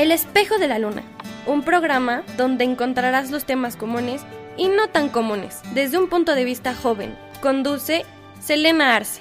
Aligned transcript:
El 0.00 0.12
espejo 0.12 0.56
de 0.56 0.66
la 0.66 0.78
luna, 0.78 1.02
un 1.46 1.60
programa 1.62 2.22
donde 2.38 2.64
encontrarás 2.64 3.30
los 3.30 3.44
temas 3.44 3.76
comunes 3.76 4.24
y 4.56 4.68
no 4.68 4.88
tan 4.88 5.10
comunes, 5.10 5.60
desde 5.74 5.98
un 5.98 6.08
punto 6.08 6.34
de 6.34 6.46
vista 6.46 6.74
joven. 6.74 7.14
Conduce 7.42 8.06
Selena 8.40 8.96
Arce. 8.96 9.20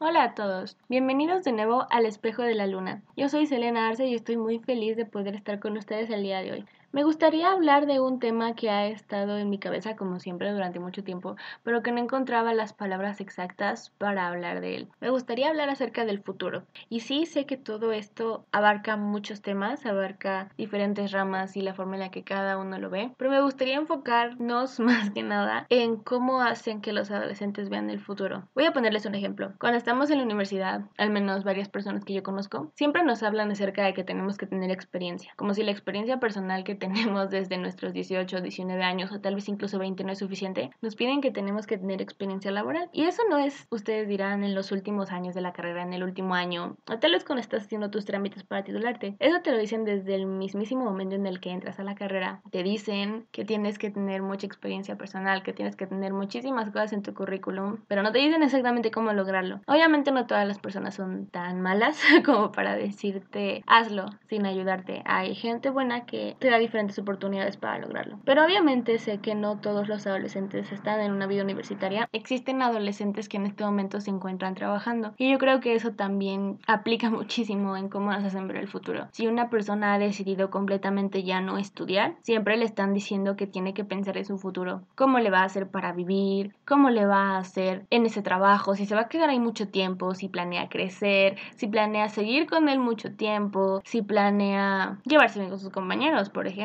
Hola 0.00 0.24
a 0.24 0.34
todos, 0.34 0.76
bienvenidos 0.88 1.44
de 1.44 1.52
nuevo 1.52 1.86
al 1.88 2.04
Espejo 2.04 2.42
de 2.42 2.56
la 2.56 2.66
Luna. 2.66 3.04
Yo 3.16 3.28
soy 3.28 3.46
Selena 3.46 3.86
Arce 3.86 4.06
y 4.06 4.16
estoy 4.16 4.36
muy 4.36 4.58
feliz 4.58 4.96
de 4.96 5.06
poder 5.06 5.36
estar 5.36 5.60
con 5.60 5.76
ustedes 5.76 6.10
el 6.10 6.24
día 6.24 6.42
de 6.42 6.50
hoy. 6.50 6.64
Me 6.92 7.04
gustaría 7.04 7.52
hablar 7.52 7.86
de 7.86 8.00
un 8.00 8.18
tema 8.18 8.56
que 8.56 8.68
ha 8.68 8.88
estado 8.88 9.38
en 9.38 9.48
mi 9.48 9.60
cabeza 9.60 9.94
como 9.94 10.18
siempre 10.18 10.50
durante 10.50 10.80
mucho 10.80 11.04
tiempo, 11.04 11.36
pero 11.62 11.84
que 11.84 11.92
no 11.92 12.00
encontraba 12.00 12.52
las 12.52 12.72
palabras 12.72 13.20
exactas 13.20 13.90
para 13.96 14.26
hablar 14.26 14.60
de 14.60 14.74
él. 14.74 14.88
Me 14.98 15.10
gustaría 15.10 15.48
hablar 15.50 15.68
acerca 15.68 16.04
del 16.04 16.20
futuro. 16.20 16.64
Y 16.88 17.00
sí 17.00 17.26
sé 17.26 17.46
que 17.46 17.56
todo 17.56 17.92
esto 17.92 18.44
abarca 18.50 18.96
muchos 18.96 19.40
temas, 19.40 19.86
abarca 19.86 20.48
diferentes 20.58 21.12
ramas 21.12 21.56
y 21.56 21.60
la 21.60 21.74
forma 21.74 21.94
en 21.94 22.00
la 22.00 22.10
que 22.10 22.24
cada 22.24 22.58
uno 22.58 22.76
lo 22.76 22.90
ve, 22.90 23.12
pero 23.16 23.30
me 23.30 23.40
gustaría 23.40 23.76
enfocarnos 23.76 24.80
más 24.80 25.10
que 25.10 25.22
nada 25.22 25.66
en 25.68 25.94
cómo 25.94 26.40
hacen 26.40 26.80
que 26.80 26.92
los 26.92 27.12
adolescentes 27.12 27.68
vean 27.68 27.88
el 27.88 28.00
futuro. 28.00 28.48
Voy 28.56 28.64
a 28.64 28.72
ponerles 28.72 29.06
un 29.06 29.14
ejemplo. 29.14 29.52
Cuando 29.60 29.78
estamos 29.78 30.10
en 30.10 30.18
la 30.18 30.24
universidad, 30.24 30.80
al 30.98 31.10
menos 31.10 31.44
varias 31.44 31.68
personas 31.68 32.04
que 32.04 32.14
yo 32.14 32.24
conozco, 32.24 32.72
siempre 32.74 33.04
nos 33.04 33.22
hablan 33.22 33.52
acerca 33.52 33.84
de 33.84 33.94
que 33.94 34.02
tenemos 34.02 34.36
que 34.38 34.46
tener 34.46 34.72
experiencia, 34.72 35.32
como 35.36 35.54
si 35.54 35.62
la 35.62 35.70
experiencia 35.70 36.18
personal 36.18 36.64
que 36.64 36.79
tenemos 36.80 37.30
desde 37.30 37.58
nuestros 37.58 37.92
18, 37.92 38.40
19 38.40 38.82
años 38.82 39.12
o 39.12 39.20
tal 39.20 39.36
vez 39.36 39.48
incluso 39.48 39.78
20 39.78 40.02
no 40.02 40.12
es 40.12 40.18
suficiente, 40.18 40.70
nos 40.80 40.96
piden 40.96 41.20
que 41.20 41.30
tenemos 41.30 41.66
que 41.66 41.78
tener 41.78 42.02
experiencia 42.02 42.50
laboral. 42.50 42.90
Y 42.92 43.04
eso 43.04 43.22
no 43.30 43.38
es, 43.38 43.68
ustedes 43.70 44.08
dirán, 44.08 44.42
en 44.42 44.54
los 44.54 44.72
últimos 44.72 45.12
años 45.12 45.34
de 45.34 45.42
la 45.42 45.52
carrera, 45.52 45.82
en 45.82 45.92
el 45.92 46.02
último 46.02 46.34
año, 46.34 46.76
o 46.90 46.98
tal 46.98 47.12
vez 47.12 47.24
cuando 47.24 47.40
estás 47.40 47.64
haciendo 47.64 47.90
tus 47.90 48.04
trámites 48.04 48.42
para 48.42 48.64
titularte. 48.64 49.14
Eso 49.20 49.40
te 49.42 49.52
lo 49.52 49.58
dicen 49.58 49.84
desde 49.84 50.14
el 50.14 50.26
mismísimo 50.26 50.84
momento 50.84 51.14
en 51.14 51.26
el 51.26 51.40
que 51.40 51.50
entras 51.50 51.78
a 51.78 51.84
la 51.84 51.94
carrera. 51.94 52.42
Te 52.50 52.62
dicen 52.62 53.26
que 53.30 53.44
tienes 53.44 53.78
que 53.78 53.90
tener 53.90 54.22
mucha 54.22 54.46
experiencia 54.46 54.96
personal, 54.96 55.42
que 55.42 55.52
tienes 55.52 55.76
que 55.76 55.86
tener 55.86 56.12
muchísimas 56.12 56.70
cosas 56.70 56.92
en 56.92 57.02
tu 57.02 57.14
currículum, 57.14 57.78
pero 57.86 58.02
no 58.02 58.12
te 58.12 58.18
dicen 58.18 58.42
exactamente 58.42 58.90
cómo 58.90 59.12
lograrlo. 59.12 59.60
Obviamente 59.66 60.12
no 60.12 60.26
todas 60.26 60.46
las 60.46 60.58
personas 60.58 60.94
son 60.94 61.26
tan 61.26 61.60
malas 61.60 62.00
como 62.24 62.52
para 62.52 62.74
decirte 62.74 63.62
hazlo 63.66 64.06
sin 64.28 64.46
ayudarte. 64.46 65.02
Hay 65.04 65.34
gente 65.34 65.70
buena 65.70 66.06
que 66.06 66.36
te 66.38 66.50
da 66.50 66.58
diferentes 66.70 66.98
oportunidades 67.00 67.56
para 67.56 67.78
lograrlo. 67.78 68.20
Pero 68.24 68.44
obviamente 68.44 68.98
sé 68.98 69.18
que 69.18 69.34
no 69.34 69.58
todos 69.58 69.88
los 69.88 70.06
adolescentes 70.06 70.70
están 70.70 71.00
en 71.00 71.10
una 71.10 71.26
vida 71.26 71.42
universitaria. 71.42 72.08
Existen 72.12 72.62
adolescentes 72.62 73.28
que 73.28 73.38
en 73.38 73.46
este 73.46 73.64
momento 73.64 74.00
se 74.00 74.10
encuentran 74.10 74.54
trabajando 74.54 75.12
y 75.18 75.32
yo 75.32 75.38
creo 75.38 75.58
que 75.58 75.74
eso 75.74 75.92
también 75.92 76.60
aplica 76.68 77.10
muchísimo 77.10 77.76
en 77.76 77.88
cómo 77.88 78.12
nos 78.12 78.24
hacen 78.24 78.46
ver 78.46 78.58
el 78.58 78.68
futuro. 78.68 79.08
Si 79.10 79.26
una 79.26 79.50
persona 79.50 79.94
ha 79.94 79.98
decidido 79.98 80.50
completamente 80.50 81.24
ya 81.24 81.40
no 81.40 81.58
estudiar, 81.58 82.14
siempre 82.22 82.56
le 82.56 82.66
están 82.66 82.94
diciendo 82.94 83.34
que 83.34 83.48
tiene 83.48 83.74
que 83.74 83.84
pensar 83.84 84.16
en 84.16 84.24
su 84.24 84.38
futuro, 84.38 84.82
cómo 84.94 85.18
le 85.18 85.30
va 85.30 85.40
a 85.40 85.44
hacer 85.44 85.68
para 85.68 85.92
vivir, 85.92 86.54
cómo 86.64 86.90
le 86.90 87.04
va 87.04 87.32
a 87.32 87.38
hacer 87.38 87.86
en 87.90 88.06
ese 88.06 88.22
trabajo, 88.22 88.76
si 88.76 88.86
se 88.86 88.94
va 88.94 89.02
a 89.02 89.08
quedar 89.08 89.30
ahí 89.30 89.40
mucho 89.40 89.68
tiempo, 89.68 90.14
si 90.14 90.28
planea 90.28 90.68
crecer, 90.68 91.36
si 91.56 91.66
planea 91.66 92.08
seguir 92.08 92.46
con 92.46 92.68
él 92.68 92.78
mucho 92.78 93.12
tiempo, 93.16 93.80
si 93.84 94.02
planea 94.02 95.00
llevarse 95.04 95.40
bien 95.40 95.50
con 95.50 95.58
sus 95.58 95.70
compañeros, 95.70 96.30
por 96.30 96.46
ejemplo. 96.46 96.59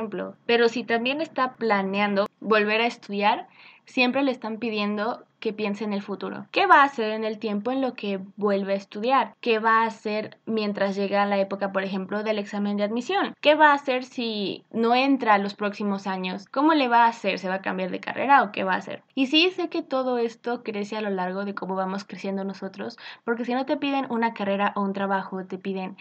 Pero 0.45 0.69
si 0.69 0.83
también 0.83 1.21
está 1.21 1.53
planeando 1.53 2.27
volver 2.39 2.81
a 2.81 2.87
estudiar, 2.87 3.47
siempre 3.85 4.23
le 4.23 4.31
están 4.31 4.57
pidiendo 4.57 5.23
que 5.39 5.53
piense 5.53 5.83
en 5.83 5.93
el 5.93 6.01
futuro. 6.01 6.47
¿Qué 6.51 6.65
va 6.65 6.81
a 6.81 6.85
hacer 6.85 7.11
en 7.11 7.23
el 7.23 7.37
tiempo 7.37 7.71
en 7.71 7.79
lo 7.79 7.93
que 7.93 8.19
vuelve 8.35 8.73
a 8.73 8.77
estudiar? 8.77 9.35
¿Qué 9.41 9.59
va 9.59 9.83
a 9.83 9.85
hacer 9.85 10.39
mientras 10.47 10.95
llega 10.95 11.25
la 11.27 11.37
época, 11.37 11.71
por 11.71 11.83
ejemplo, 11.83 12.23
del 12.23 12.39
examen 12.39 12.77
de 12.77 12.83
admisión? 12.83 13.35
¿Qué 13.41 13.53
va 13.53 13.69
a 13.69 13.75
hacer 13.75 14.05
si 14.05 14.63
no 14.71 14.95
entra 14.95 15.37
los 15.37 15.53
próximos 15.53 16.07
años? 16.07 16.47
¿Cómo 16.49 16.73
le 16.73 16.87
va 16.87 17.05
a 17.05 17.09
hacer? 17.09 17.37
¿Se 17.37 17.47
va 17.47 17.55
a 17.55 17.61
cambiar 17.61 17.91
de 17.91 17.99
carrera 17.99 18.41
o 18.41 18.51
qué 18.51 18.63
va 18.63 18.73
a 18.73 18.77
hacer? 18.77 19.03
Y 19.13 19.27
sí 19.27 19.51
sé 19.51 19.69
que 19.69 19.83
todo 19.83 20.17
esto 20.17 20.63
crece 20.63 20.97
a 20.97 21.01
lo 21.01 21.11
largo 21.11 21.45
de 21.45 21.53
cómo 21.53 21.75
vamos 21.75 22.05
creciendo 22.05 22.43
nosotros, 22.43 22.97
porque 23.23 23.45
si 23.45 23.53
no 23.53 23.67
te 23.67 23.77
piden 23.77 24.07
una 24.09 24.33
carrera 24.33 24.73
o 24.75 24.81
un 24.81 24.93
trabajo, 24.93 25.45
te 25.45 25.59
piden 25.59 25.95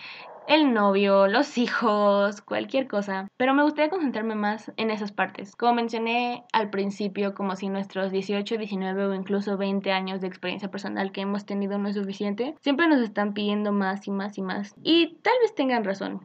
el 0.47 0.75
novio, 0.75 1.27
los 1.27 1.59
hijos, 1.59 2.41
cualquier 2.43 2.87
cosa. 2.87 3.29
Pero 3.37 3.55
me 3.55 3.63
gustaría 3.63 3.91
concentrarme 3.91 4.35
más 4.35 4.73
en 4.77 4.91
esas 4.91 5.13
partes. 5.13 5.57
Como 5.57 5.75
mencioné 5.75 6.45
al 6.53 6.71
principio, 6.71 7.35
como 7.35 7.57
si 7.57 7.69
nuestros 7.69 8.11
18, 8.13 8.59
19 8.59 9.07
o 9.07 9.15
incluso 9.15 9.57
20 9.57 9.91
años 9.93 10.21
de 10.21 10.27
experiencia 10.27 10.71
personal 10.71 11.13
que 11.13 11.23
hemos 11.23 11.47
tenido 11.47 11.79
no 11.79 11.89
es 11.89 11.97
suficiente, 11.97 12.55
siempre 12.61 12.89
nos 12.89 13.01
están 13.01 13.33
pidiendo 13.33 13.73
más 13.73 14.07
y 14.07 14.11
más 14.11 14.39
y 14.39 14.43
más. 14.43 14.75
Y 14.83 15.17
tal 15.23 15.35
vez 15.43 15.55
tengan 15.55 15.85
razón. 15.85 16.21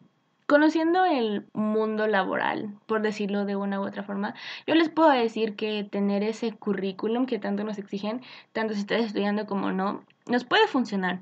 Conociendo 0.48 1.06
el 1.06 1.46
mundo 1.54 2.08
laboral, 2.08 2.74
por 2.88 3.04
decirlo 3.04 3.46
de 3.46 3.56
una 3.56 3.80
u 3.80 3.86
otra 3.86 4.02
forma, 4.02 4.34
yo 4.66 4.74
les 4.74 4.90
puedo 4.90 5.12
decir 5.12 5.56
que 5.56 5.84
tener 5.84 6.24
ese 6.24 6.54
currículum 6.54 7.28
que 7.28 7.38
tanto 7.38 7.64
nos 7.64 7.78
exigen, 7.78 8.22
tanto 8.52 8.74
si 8.74 8.80
estás 8.80 9.02
estudiando 9.02 9.46
como 9.46 9.72
no, 9.72 10.04
nos 10.26 10.46
puede 10.46 10.66
funcionar. 10.66 11.20